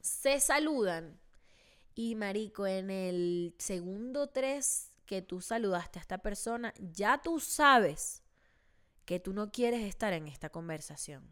se 0.01 0.39
saludan. 0.39 1.21
Y 1.95 2.15
marico 2.15 2.67
en 2.67 2.91
el 2.91 3.55
segundo 3.59 4.29
tres 4.29 4.92
que 5.07 5.23
tú 5.23 5.41
saludaste 5.41 5.99
a 5.99 6.03
esta 6.03 6.19
persona, 6.19 6.73
ya 6.79 7.21
tú 7.23 7.41
sabes 7.41 8.23
que 9.05 9.21
tú 9.21 9.33
no 9.33 9.51
quieres 9.51 9.83
estar 9.83 10.13
en 10.13 10.29
esta 10.29 10.51
conversación. 10.51 11.29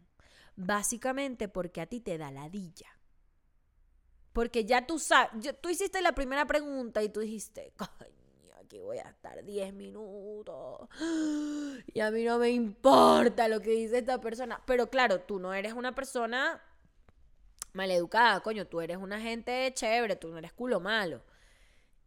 Básicamente 0.55 1.47
porque 1.47 1.81
a 1.81 1.85
ti 1.85 2.01
te 2.01 2.17
da 2.17 2.31
ladilla. 2.31 2.87
Porque 4.33 4.65
ya 4.65 4.85
tú 4.85 4.99
sabes, 4.99 5.59
tú 5.61 5.69
hiciste 5.69 6.01
la 6.01 6.13
primera 6.13 6.45
pregunta 6.45 7.03
y 7.03 7.09
tú 7.09 7.19
dijiste, 7.19 7.73
coño, 7.77 8.55
aquí 8.59 8.79
voy 8.79 8.97
a 8.97 9.09
estar 9.09 9.43
10 9.43 9.73
minutos. 9.73 10.87
Y 11.93 11.99
a 11.99 12.11
mí 12.11 12.23
no 12.23 12.37
me 12.39 12.49
importa 12.49 13.47
lo 13.47 13.61
que 13.61 13.71
dice 13.71 13.99
esta 13.99 14.21
persona. 14.21 14.61
Pero 14.65 14.89
claro, 14.89 15.21
tú 15.21 15.39
no 15.39 15.53
eres 15.53 15.73
una 15.73 15.93
persona 15.95 16.61
maleducada, 17.73 18.41
coño, 18.41 18.67
tú 18.67 18.81
eres 18.81 18.97
una 18.97 19.19
gente 19.19 19.71
chévere, 19.73 20.15
tú 20.15 20.29
no 20.29 20.37
eres 20.37 20.53
culo 20.53 20.79
malo. 20.79 21.23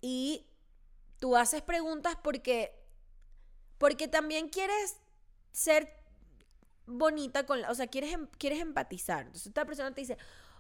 Y 0.01 0.47
tú 1.19 1.37
haces 1.37 1.63
preguntas 1.63 2.17
porque 2.23 2.81
porque 3.79 4.09
también 4.09 4.49
quieres 4.49 4.97
ser 5.53 5.91
bonita 6.87 7.47
con 7.47 7.61
la, 7.61 7.71
o 7.71 7.75
sea, 7.75 7.87
quieres 7.87 8.13
em, 8.13 8.27
quieres 8.39 8.61
empatizar. 8.61 9.27
Entonces 9.27 9.49
esta 9.49 9.65
persona 9.65 9.93
te 9.95 10.01
dice, 10.01 10.17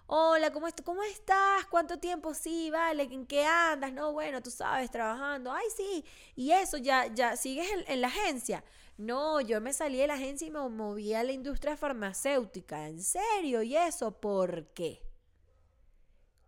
Hola, 0.07 0.53
¿cómo, 0.53 0.67
¿cómo 0.85 1.03
estás? 1.03 1.65
¿Cuánto 1.71 1.99
tiempo? 1.99 2.35
Sí, 2.35 2.71
vale, 2.71 3.05
¿en 3.05 3.27
qué 3.27 3.47
andas? 3.47 3.91
No, 3.93 4.13
bueno, 4.13 4.43
tú 4.43 4.51
sabes, 4.51 4.91
trabajando. 4.91 5.51
Ay, 5.51 5.67
sí. 5.75 6.05
Y 6.37 6.51
eso, 6.53 6.77
ya, 6.77 7.07
ya, 7.07 7.37
¿sigues 7.37 7.67
en, 7.87 8.01
la 8.03 8.09
agencia? 8.09 8.63
No, 8.99 9.41
yo 9.41 9.63
me 9.63 9.73
salí 9.73 9.97
de 9.97 10.07
la 10.07 10.15
agencia 10.15 10.47
y 10.47 10.51
me 10.51 10.69
moví 10.69 11.15
a 11.15 11.25
la 11.25 11.33
industria 11.33 11.77
farmacéutica. 11.79 12.87
¿En 12.87 13.03
serio? 13.03 13.63
¿Y 13.63 13.77
eso 13.77 14.21
por 14.21 14.67
qué? 14.75 15.01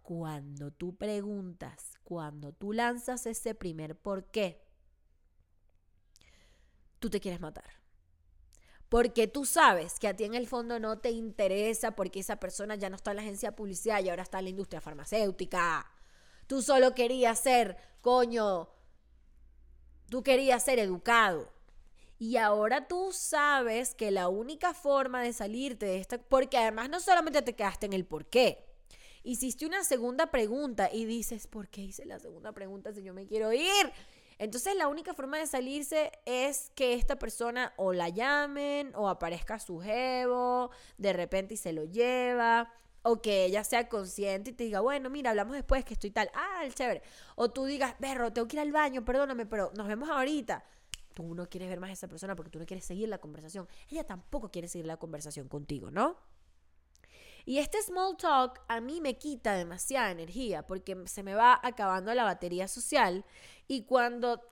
Cuando 0.03 0.71
tú 0.71 0.95
preguntas, 0.95 1.96
cuando 2.07 2.53
tú 2.53 2.73
lanzas 2.73 3.27
ese 3.27 3.55
primer 3.55 3.99
por 3.99 4.31
qué, 4.31 4.65
tú 6.99 7.11
te 7.11 7.21
quieres 7.21 7.41
matar 7.41 7.77
porque 8.89 9.27
tú 9.27 9.45
sabes 9.45 9.99
que 9.99 10.09
a 10.09 10.17
ti 10.17 10.25
en 10.25 10.35
el 10.35 10.47
fondo 10.47 10.79
no 10.79 10.99
te 10.99 11.11
interesa 11.11 11.93
porque 11.93 12.21
esa 12.21 12.37
persona 12.37 12.77
ya 12.77 12.89
no 12.89 12.97
está 12.97 13.11
en 13.11 13.17
la 13.17 13.23
agencia 13.23 13.51
de 13.51 13.57
publicidad 13.57 14.03
y 14.03 14.09
ahora 14.09 14.23
está 14.23 14.39
en 14.39 14.45
la 14.45 14.51
industria 14.51 14.81
farmacéutica. 14.81 15.91
Tú 16.47 16.63
solo 16.63 16.95
querías 16.95 17.41
ser, 17.41 17.77
coño, 18.01 18.69
tú 20.09 20.23
querías 20.23 20.65
ser 20.65 20.79
educado. 20.79 21.53
Y 22.19 22.37
ahora 22.37 22.87
tú 22.87 23.11
sabes 23.13 23.95
que 23.95 24.11
la 24.11 24.29
única 24.29 24.73
forma 24.73 25.21
de 25.21 25.33
salirte 25.33 25.87
de 25.87 25.99
esta, 25.99 26.19
porque 26.19 26.57
además 26.57 26.89
no 26.89 27.01
solamente 27.01 27.43
te 27.43 27.55
quedaste 27.55 27.87
en 27.87 27.93
el 27.93 28.07
por 28.07 28.27
qué, 28.27 28.66
hiciste 29.27 29.67
una 29.67 29.83
segunda 29.83 30.31
pregunta 30.31 30.89
y 30.91 31.05
dices, 31.05 31.49
¿por 31.49 31.69
qué 31.69 31.83
hice 31.83 32.07
la 32.07 32.19
segunda 32.21 32.53
pregunta 32.53 32.93
si 32.93 33.03
yo 33.03 33.13
me 33.13 33.27
quiero 33.27 33.53
ir? 33.53 33.93
Entonces 34.39 34.77
la 34.77 34.87
única 34.87 35.15
forma 35.15 35.39
de 35.39 35.47
salirse 35.47 36.13
es 36.27 36.71
que 36.75 36.95
esta 36.95 37.19
persona 37.19 37.73
o 37.77 37.93
la 37.93 38.09
llamen 38.09 38.93
o 38.95 39.09
aparezca 39.09 39.59
su 39.59 39.81
jevo 39.81 40.71
de 40.97 41.13
repente 41.13 41.55
y 41.55 41.57
se 41.57 41.73
lo 41.73 41.85
lleva. 41.85 42.73
O 43.09 43.23
que 43.23 43.45
ella 43.45 43.63
sea 43.63 43.89
consciente 43.89 44.51
y 44.51 44.53
te 44.53 44.65
diga, 44.65 44.81
bueno, 44.81 45.11
mira, 45.11 45.31
hablamos 45.31 45.55
después 45.55 45.85
que 45.85 45.95
estoy 45.95 46.11
tal. 46.11 46.29
Ah, 46.35 46.65
el 46.65 46.75
chévere. 46.75 47.03
O 47.37 47.51
tú 47.51 47.65
digas, 47.65 47.95
perro, 48.01 48.33
tengo 48.33 48.49
que 48.49 48.57
ir 48.57 48.61
al 48.61 48.73
baño, 48.73 49.05
perdóname, 49.05 49.47
pero 49.47 49.71
nos 49.77 49.87
vemos 49.87 50.09
ahorita. 50.11 50.65
Tú 51.15 51.35
no 51.35 51.49
quieres 51.49 51.69
ver 51.69 51.79
más 51.79 51.91
a 51.91 51.93
esa 51.93 52.09
persona 52.09 52.35
porque 52.35 52.51
tú 52.51 52.59
no 52.59 52.67
quieres 52.67 52.85
seguir 52.85 53.09
la 53.09 53.19
conversación. 53.19 53.69
Ella 53.91 54.05
tampoco 54.05 54.51
quiere 54.51 54.67
seguir 54.67 54.87
la 54.87 54.97
conversación 54.97 55.49
contigo, 55.49 55.91
¿no? 55.93 56.17
Y 57.49 57.59
este 57.59 57.81
small 57.81 58.17
talk 58.17 58.61
a 58.67 58.81
mí 58.81 59.01
me 59.01 59.17
quita 59.19 59.55
demasiada 59.55 60.11
energía 60.11 60.67
porque 60.67 61.01
se 61.07 61.23
me 61.23 61.35
va 61.35 61.61
acabando 61.63 62.13
la 62.13 62.25
batería 62.25 62.67
social 62.67 63.25
y 63.69 63.85
cuando 63.85 64.43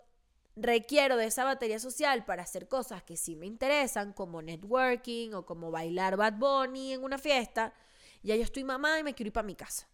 requiero 0.55 1.17
de 1.17 1.27
esa 1.27 1.43
batería 1.43 1.81
social 1.81 2.25
para 2.25 2.45
hacer 2.45 2.69
cosas 2.69 3.03
que 3.03 3.17
sí 3.17 3.35
me 3.35 3.47
interesan, 3.47 4.13
como 4.13 4.43
networking 4.43 5.33
o 5.33 5.45
como 5.45 5.73
bailar 5.73 6.17
Bad 6.17 6.35
Bunny 6.35 6.93
en 6.93 7.03
una 7.03 7.19
fiesta, 7.19 7.75
ya 8.23 8.37
yo 8.37 8.45
estoy 8.45 8.63
mamá 8.63 9.01
y 9.01 9.03
me 9.03 9.13
quiero 9.13 9.29
ir 9.29 9.33
para 9.33 9.47
mi 9.47 9.57
casa. 9.57 9.89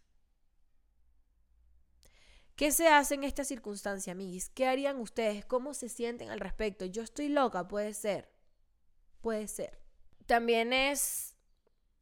¿Qué 2.55 2.71
se 2.71 2.87
hace 2.87 3.15
en 3.15 3.23
esta 3.23 3.43
circunstancia, 3.43 4.13
amiguis? 4.13 4.49
¿Qué 4.49 4.67
harían 4.67 4.99
ustedes? 4.99 5.43
¿Cómo 5.43 5.73
se 5.73 5.89
sienten 5.89 6.29
al 6.29 6.39
respecto? 6.39 6.85
Yo 6.85 7.01
estoy 7.01 7.29
loca, 7.29 7.67
puede 7.67 7.95
ser. 7.95 8.29
Puede 9.21 9.47
ser. 9.47 9.79
También 10.27 10.71
es 10.71 11.30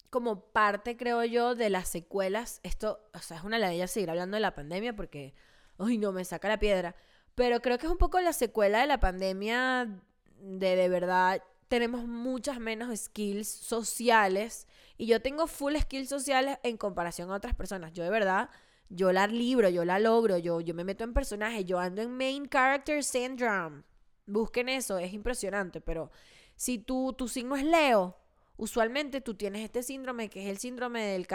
como 0.09 0.41
parte, 0.51 0.97
creo 0.97 1.23
yo, 1.23 1.55
de 1.55 1.69
las 1.69 1.89
secuelas. 1.89 2.59
Esto, 2.63 2.99
o 3.13 3.19
sea, 3.19 3.37
es 3.37 3.43
una 3.43 3.59
ladilla 3.59 3.87
seguir 3.87 4.09
hablando 4.09 4.35
de 4.35 4.41
la 4.41 4.55
pandemia 4.55 4.95
porque, 4.95 5.33
ay, 5.77 5.97
no, 5.97 6.11
me 6.11 6.25
saca 6.25 6.47
la 6.47 6.59
piedra. 6.59 6.95
Pero 7.35 7.61
creo 7.61 7.77
que 7.77 7.85
es 7.85 7.91
un 7.91 7.97
poco 7.97 8.19
la 8.19 8.33
secuela 8.33 8.81
de 8.81 8.87
la 8.87 8.99
pandemia 8.99 10.01
de 10.41 10.75
de 10.75 10.89
verdad 10.89 11.41
tenemos 11.69 12.07
muchas 12.07 12.59
menos 12.59 12.97
skills 12.99 13.47
sociales 13.47 14.67
y 14.97 15.05
yo 15.05 15.21
tengo 15.21 15.47
full 15.47 15.75
skills 15.77 16.09
sociales 16.09 16.57
en 16.63 16.77
comparación 16.77 17.29
a 17.31 17.35
otras 17.35 17.55
personas. 17.55 17.93
Yo 17.93 18.03
de 18.03 18.09
verdad, 18.09 18.49
yo 18.89 19.11
la 19.11 19.27
libro, 19.27 19.69
yo 19.69 19.85
la 19.85 19.99
logro, 19.99 20.37
yo, 20.37 20.61
yo 20.61 20.73
me 20.73 20.83
meto 20.83 21.03
en 21.03 21.13
personajes, 21.13 21.65
yo 21.65 21.79
ando 21.79 22.01
en 22.01 22.11
main 22.11 22.47
character 22.47 23.03
syndrome. 23.03 23.83
Busquen 24.25 24.67
eso, 24.67 24.97
es 24.97 25.13
impresionante, 25.13 25.79
pero 25.79 26.11
si 26.55 26.79
tu, 26.79 27.13
tu 27.13 27.27
signo 27.27 27.55
es 27.55 27.63
Leo, 27.63 28.18
usualmente 28.59 29.21
tú 29.21 29.35
tienes 29.35 29.63
este 29.63 29.81
síndrome 29.81 30.29
que 30.29 30.43
es 30.43 30.49
el 30.49 30.57
síndrome 30.57 31.01
del, 31.01 31.27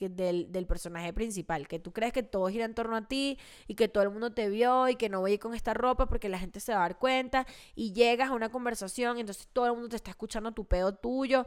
del, 0.00 0.52
del, 0.52 0.66
personaje 0.66 1.12
principal, 1.12 1.68
que 1.68 1.78
tú 1.78 1.92
crees 1.92 2.12
que 2.12 2.24
todo 2.24 2.48
gira 2.48 2.64
en 2.64 2.74
torno 2.74 2.96
a 2.96 3.06
ti 3.06 3.38
y 3.68 3.76
que 3.76 3.88
todo 3.88 4.02
el 4.02 4.10
mundo 4.10 4.32
te 4.32 4.50
vio 4.50 4.88
y 4.88 4.96
que 4.96 5.08
no 5.08 5.20
voy 5.20 5.30
a 5.30 5.34
ir 5.34 5.40
con 5.40 5.54
esta 5.54 5.74
ropa 5.74 6.06
porque 6.06 6.28
la 6.28 6.40
gente 6.40 6.58
se 6.58 6.72
va 6.72 6.78
a 6.78 6.82
dar 6.82 6.98
cuenta 6.98 7.46
y 7.76 7.92
llegas 7.92 8.30
a 8.30 8.34
una 8.34 8.50
conversación 8.50 9.16
y 9.16 9.20
entonces 9.20 9.48
todo 9.52 9.66
el 9.66 9.72
mundo 9.74 9.90
te 9.90 9.96
está 9.96 10.10
escuchando 10.10 10.52
tu 10.52 10.66
pedo 10.66 10.92
tuyo. 10.92 11.46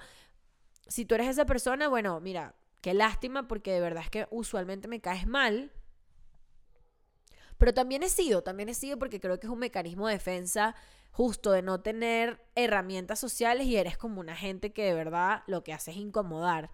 Si 0.88 1.04
tú 1.04 1.16
eres 1.16 1.28
esa 1.28 1.46
persona, 1.46 1.90
bueno, 1.90 2.22
mira, 2.22 2.56
qué 2.80 2.94
lástima 2.94 3.46
porque 3.46 3.74
de 3.74 3.82
verdad 3.82 4.04
es 4.04 4.10
que 4.10 4.26
usualmente 4.32 4.88
me 4.88 5.02
caes 5.02 5.28
mal. 5.28 5.74
Pero 7.58 7.74
también 7.74 8.04
he 8.04 8.10
sido, 8.10 8.42
también 8.42 8.70
he 8.70 8.74
sido 8.74 8.98
porque 8.98 9.20
creo 9.20 9.38
que 9.38 9.48
es 9.48 9.52
un 9.52 9.60
mecanismo 9.60 10.08
de 10.08 10.14
defensa 10.14 10.76
justo 11.12 11.52
de 11.52 11.62
no 11.62 11.82
tener 11.82 12.42
herramientas 12.56 13.20
sociales 13.20 13.68
y 13.68 13.78
eres 13.78 13.98
como 13.98 14.20
una 14.20 14.36
gente 14.36 14.72
que 14.72 14.86
de 14.86 14.94
verdad 14.94 15.44
lo 15.48 15.64
que 15.64 15.74
hace 15.74 15.92
es 15.92 15.98
incomodar. 15.98 16.72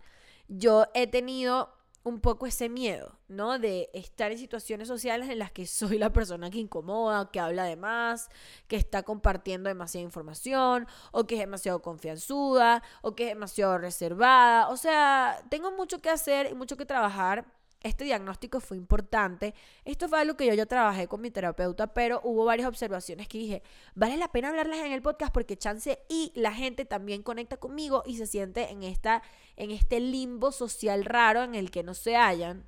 Yo 0.47 0.85
he 0.93 1.07
tenido 1.07 1.73
un 2.05 2.21
poco 2.21 2.45
ese 2.45 2.69
miedo, 2.69 3.17
¿no? 3.27 3.57
De 3.57 3.89
estar 3.93 4.31
en 4.31 4.37
situaciones 4.37 4.87
sociales 4.87 5.27
en 5.27 5.39
las 5.39 5.51
que 5.51 5.65
soy 5.65 5.97
la 5.97 6.13
persona 6.13 6.51
que 6.51 6.59
incomoda, 6.59 7.31
que 7.31 7.39
habla 7.39 7.63
de 7.63 7.75
más, 7.75 8.29
que 8.67 8.75
está 8.75 9.01
compartiendo 9.03 9.69
demasiada 9.69 10.03
información, 10.03 10.87
o 11.11 11.25
que 11.25 11.35
es 11.35 11.41
demasiado 11.41 11.81
confianzuda, 11.81 12.83
o 13.01 13.15
que 13.15 13.23
es 13.23 13.29
demasiado 13.29 13.79
reservada. 13.79 14.69
O 14.69 14.77
sea, 14.77 15.43
tengo 15.49 15.71
mucho 15.71 15.99
que 15.99 16.11
hacer 16.11 16.47
y 16.51 16.53
mucho 16.53 16.77
que 16.77 16.85
trabajar 16.85 17.45
este 17.81 18.03
diagnóstico 18.03 18.59
fue 18.59 18.77
importante. 18.77 19.53
Esto 19.83 20.09
fue 20.09 20.19
algo 20.19 20.35
que 20.35 20.47
yo 20.47 20.53
ya 20.53 20.65
trabajé 20.65 21.07
con 21.07 21.21
mi 21.21 21.31
terapeuta, 21.31 21.93
pero 21.93 22.21
hubo 22.23 22.45
varias 22.45 22.67
observaciones 22.67 23.27
que 23.27 23.37
dije, 23.37 23.63
vale 23.93 24.17
la 24.17 24.31
pena 24.31 24.49
hablarlas 24.49 24.79
en 24.79 24.91
el 24.91 25.01
podcast 25.01 25.33
porque 25.33 25.57
chance 25.57 25.99
y 26.09 26.31
la 26.35 26.53
gente 26.53 26.85
también 26.85 27.21
conecta 27.21 27.57
conmigo 27.57 28.03
y 28.05 28.17
se 28.17 28.27
siente 28.27 28.71
en, 28.71 28.83
esta, 28.83 29.21
en 29.55 29.71
este 29.71 29.99
limbo 29.99 30.51
social 30.51 31.05
raro 31.05 31.43
en 31.43 31.55
el 31.55 31.71
que 31.71 31.83
no 31.83 31.93
se 31.93 32.15
hallan. 32.15 32.65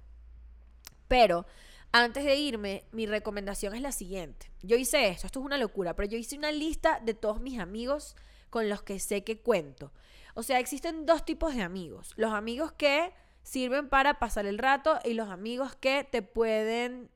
Pero 1.08 1.46
antes 1.92 2.24
de 2.26 2.36
irme, 2.36 2.84
mi 2.92 3.06
recomendación 3.06 3.74
es 3.74 3.82
la 3.82 3.92
siguiente. 3.92 4.52
Yo 4.62 4.76
hice 4.78 5.08
esto, 5.08 5.26
esto 5.26 5.40
es 5.40 5.46
una 5.46 5.58
locura, 5.58 5.96
pero 5.96 6.10
yo 6.10 6.18
hice 6.18 6.38
una 6.38 6.52
lista 6.52 7.00
de 7.04 7.14
todos 7.14 7.40
mis 7.40 7.60
amigos 7.60 8.16
con 8.50 8.70
los 8.70 8.84
que 8.84 9.00
sé 9.00 9.24
que 9.24 9.40
cuento. 9.40 9.92
O 10.36 10.44
sea, 10.44 10.60
existen 10.60 11.06
dos 11.06 11.26
tipos 11.26 11.56
de 11.56 11.64
amigos. 11.64 12.14
Los 12.16 12.34
amigos 12.34 12.72
que 12.72 13.14
sirven 13.48 13.88
para 13.88 14.20
pasar 14.20 14.46
el 14.46 14.58
rato 14.58 15.00
y 15.06 15.14
los 15.14 15.30
amigos 15.30 15.74
que 15.74 16.04
te 16.04 16.22
pueden 16.22 17.10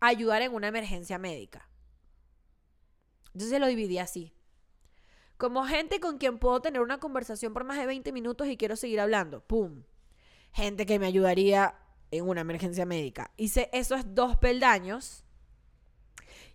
ayudar 0.00 0.42
en 0.42 0.52
una 0.52 0.68
emergencia 0.68 1.16
médica. 1.16 1.66
Entonces 3.32 3.58
lo 3.58 3.66
dividí 3.66 3.98
así. 3.98 4.34
Como 5.38 5.64
gente 5.64 5.98
con 5.98 6.18
quien 6.18 6.38
puedo 6.38 6.60
tener 6.60 6.82
una 6.82 7.00
conversación 7.00 7.54
por 7.54 7.64
más 7.64 7.78
de 7.78 7.86
20 7.86 8.12
minutos 8.12 8.48
y 8.48 8.58
quiero 8.58 8.76
seguir 8.76 9.00
hablando. 9.00 9.40
¡Pum! 9.46 9.84
Gente 10.52 10.84
que 10.84 10.98
me 10.98 11.06
ayudaría 11.06 11.74
en 12.10 12.28
una 12.28 12.42
emergencia 12.42 12.84
médica. 12.84 13.30
Hice 13.38 13.70
esos 13.72 14.14
dos 14.14 14.36
peldaños 14.36 15.24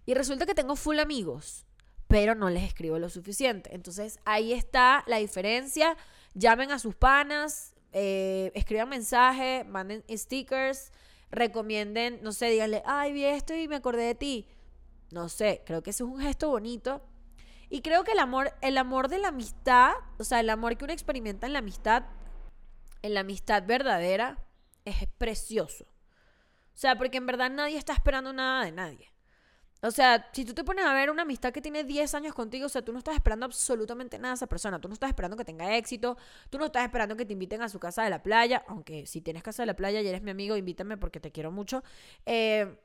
y 0.06 0.14
resulta 0.14 0.46
que 0.46 0.54
tengo 0.54 0.76
full 0.76 1.00
amigos, 1.00 1.66
pero 2.08 2.36
no 2.36 2.52
les 2.52 2.64
escribo 2.64 3.00
lo 3.00 3.10
suficiente. 3.10 3.74
Entonces 3.74 4.20
ahí 4.26 4.54
está 4.54 5.04
la 5.08 5.18
diferencia. 5.18 5.98
Llamen 6.36 6.70
a 6.70 6.78
sus 6.78 6.94
panas, 6.94 7.74
eh, 7.94 8.52
escriban 8.56 8.90
mensajes, 8.90 9.66
manden 9.66 10.04
stickers, 10.10 10.92
recomienden, 11.32 12.20
no 12.22 12.32
sé, 12.32 12.50
díganle, 12.50 12.84
ay, 12.86 13.14
vi 13.14 13.26
esto 13.26 13.54
y 13.56 13.68
me 13.68 13.76
acordé 13.76 14.04
de 14.04 14.16
ti. 14.16 14.48
No 15.12 15.30
sé, 15.30 15.64
creo 15.66 15.82
que 15.84 15.92
eso 15.92 16.06
es 16.06 16.12
un 16.12 16.20
gesto 16.20 16.50
bonito. 16.50 17.02
Y 17.70 17.82
creo 17.82 18.04
que 18.04 18.14
el 18.14 18.20
amor, 18.20 18.54
el 18.62 18.78
amor 18.78 19.10
de 19.10 19.20
la 19.20 19.30
amistad, 19.30 19.94
o 20.18 20.24
sea, 20.24 20.40
el 20.40 20.50
amor 20.50 20.78
que 20.78 20.86
uno 20.86 20.94
experimenta 20.94 21.48
en 21.48 21.54
la 21.54 21.60
amistad, 21.60 22.04
en 23.02 23.14
la 23.14 23.22
amistad 23.22 23.64
verdadera, 23.66 24.38
es 24.86 25.08
precioso. 25.18 25.84
O 25.84 26.80
sea, 26.80 26.98
porque 26.98 27.18
en 27.18 27.26
verdad 27.26 27.50
nadie 27.50 27.78
está 27.78 27.94
esperando 27.94 28.32
nada 28.32 28.64
de 28.64 28.72
nadie. 28.72 29.12
O 29.84 29.92
sea, 29.92 30.28
si 30.34 30.44
tú 30.44 30.54
te 30.56 30.64
pones 30.64 30.86
a 30.86 30.94
ver 30.94 31.12
una 31.12 31.22
amistad 31.22 31.52
que 31.52 31.62
tiene 31.62 31.84
10 31.84 32.16
años 32.16 32.34
contigo, 32.34 32.66
o 32.66 32.70
sea, 32.70 32.84
tú 32.84 32.92
no 32.92 32.98
estás 32.98 33.16
esperando 33.16 33.46
absolutamente 33.46 34.18
nada 34.18 34.34
de 34.34 34.36
esa 34.38 34.48
persona. 34.48 34.82
Tú 34.82 34.88
no 34.88 34.96
estás 34.96 35.10
esperando 35.10 35.38
que 35.38 35.46
tenga 35.46 35.76
éxito. 35.76 36.18
Tú 36.50 36.58
no 36.58 36.66
estás 36.66 36.84
esperando 36.84 37.16
que 37.16 37.26
te 37.26 37.34
inviten 37.34 37.62
a 37.62 37.70
su 37.70 37.80
casa 37.80 38.04
de 38.04 38.10
la 38.10 38.24
playa. 38.24 38.64
Aunque 38.68 39.06
si 39.06 39.22
tienes 39.22 39.44
casa 39.44 39.62
de 39.62 39.68
la 39.68 39.76
playa 39.76 40.02
y 40.02 40.08
eres 40.08 40.24
mi 40.24 40.32
amigo, 40.32 40.58
invítame 40.58 40.98
porque 40.98 41.20
te 41.20 41.32
quiero 41.32 41.52
mucho. 41.52 41.84
Eh, 42.26 42.76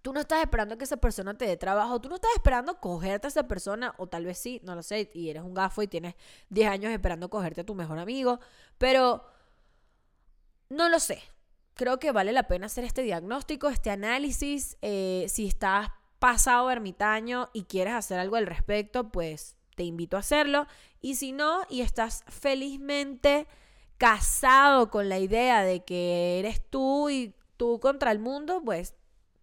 tú 0.00 0.12
no 0.12 0.20
estás 0.20 0.40
esperando 0.42 0.78
que 0.78 0.84
esa 0.84 0.96
persona 0.98 1.36
te 1.36 1.44
dé 1.44 1.56
trabajo. 1.56 2.00
Tú 2.00 2.08
no 2.08 2.14
estás 2.14 2.30
esperando 2.36 2.78
cogerte 2.78 3.26
a 3.26 3.30
esa 3.30 3.48
persona. 3.48 3.92
O 3.98 4.06
tal 4.06 4.24
vez 4.26 4.38
sí, 4.38 4.60
no 4.62 4.76
lo 4.76 4.84
sé. 4.84 5.10
Y 5.12 5.28
eres 5.30 5.42
un 5.42 5.54
gafo 5.54 5.82
y 5.82 5.88
tienes 5.88 6.14
10 6.50 6.70
años 6.70 6.92
esperando 6.92 7.28
cogerte 7.30 7.62
a 7.62 7.64
tu 7.64 7.74
mejor 7.74 7.98
amigo. 7.98 8.38
Pero 8.78 9.24
no 10.68 10.88
lo 10.88 11.00
sé 11.00 11.20
creo 11.76 11.98
que 11.98 12.10
vale 12.10 12.32
la 12.32 12.48
pena 12.48 12.66
hacer 12.66 12.84
este 12.84 13.02
diagnóstico, 13.02 13.68
este 13.68 13.90
análisis. 13.90 14.76
Eh, 14.82 15.26
si 15.28 15.46
estás 15.46 15.90
pasado 16.18 16.70
ermitaño 16.70 17.48
y 17.52 17.64
quieres 17.64 17.94
hacer 17.94 18.18
algo 18.18 18.36
al 18.36 18.46
respecto, 18.46 19.10
pues 19.10 19.56
te 19.74 19.84
invito 19.84 20.16
a 20.16 20.20
hacerlo. 20.20 20.66
Y 21.00 21.16
si 21.16 21.32
no, 21.32 21.60
y 21.68 21.82
estás 21.82 22.24
felizmente 22.28 23.46
casado 23.98 24.90
con 24.90 25.08
la 25.08 25.18
idea 25.18 25.62
de 25.62 25.84
que 25.84 26.38
eres 26.38 26.62
tú 26.68 27.08
y 27.10 27.34
tú 27.56 27.80
contra 27.80 28.12
el 28.12 28.18
mundo, 28.18 28.62
pues, 28.64 28.94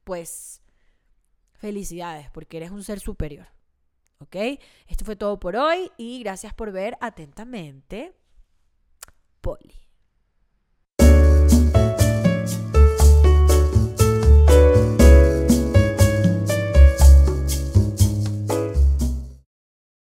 pues, 0.04 0.62
felicidades, 1.54 2.30
porque 2.32 2.58
eres 2.58 2.72
un 2.72 2.84
ser 2.84 3.00
superior. 3.00 3.48
¿Ok? 4.20 4.36
Esto 4.88 5.06
fue 5.06 5.16
todo 5.16 5.40
por 5.40 5.56
hoy 5.56 5.92
y 5.98 6.20
gracias 6.24 6.54
por 6.54 6.72
ver 6.72 6.98
atentamente. 7.02 8.14
Poli. 9.42 9.83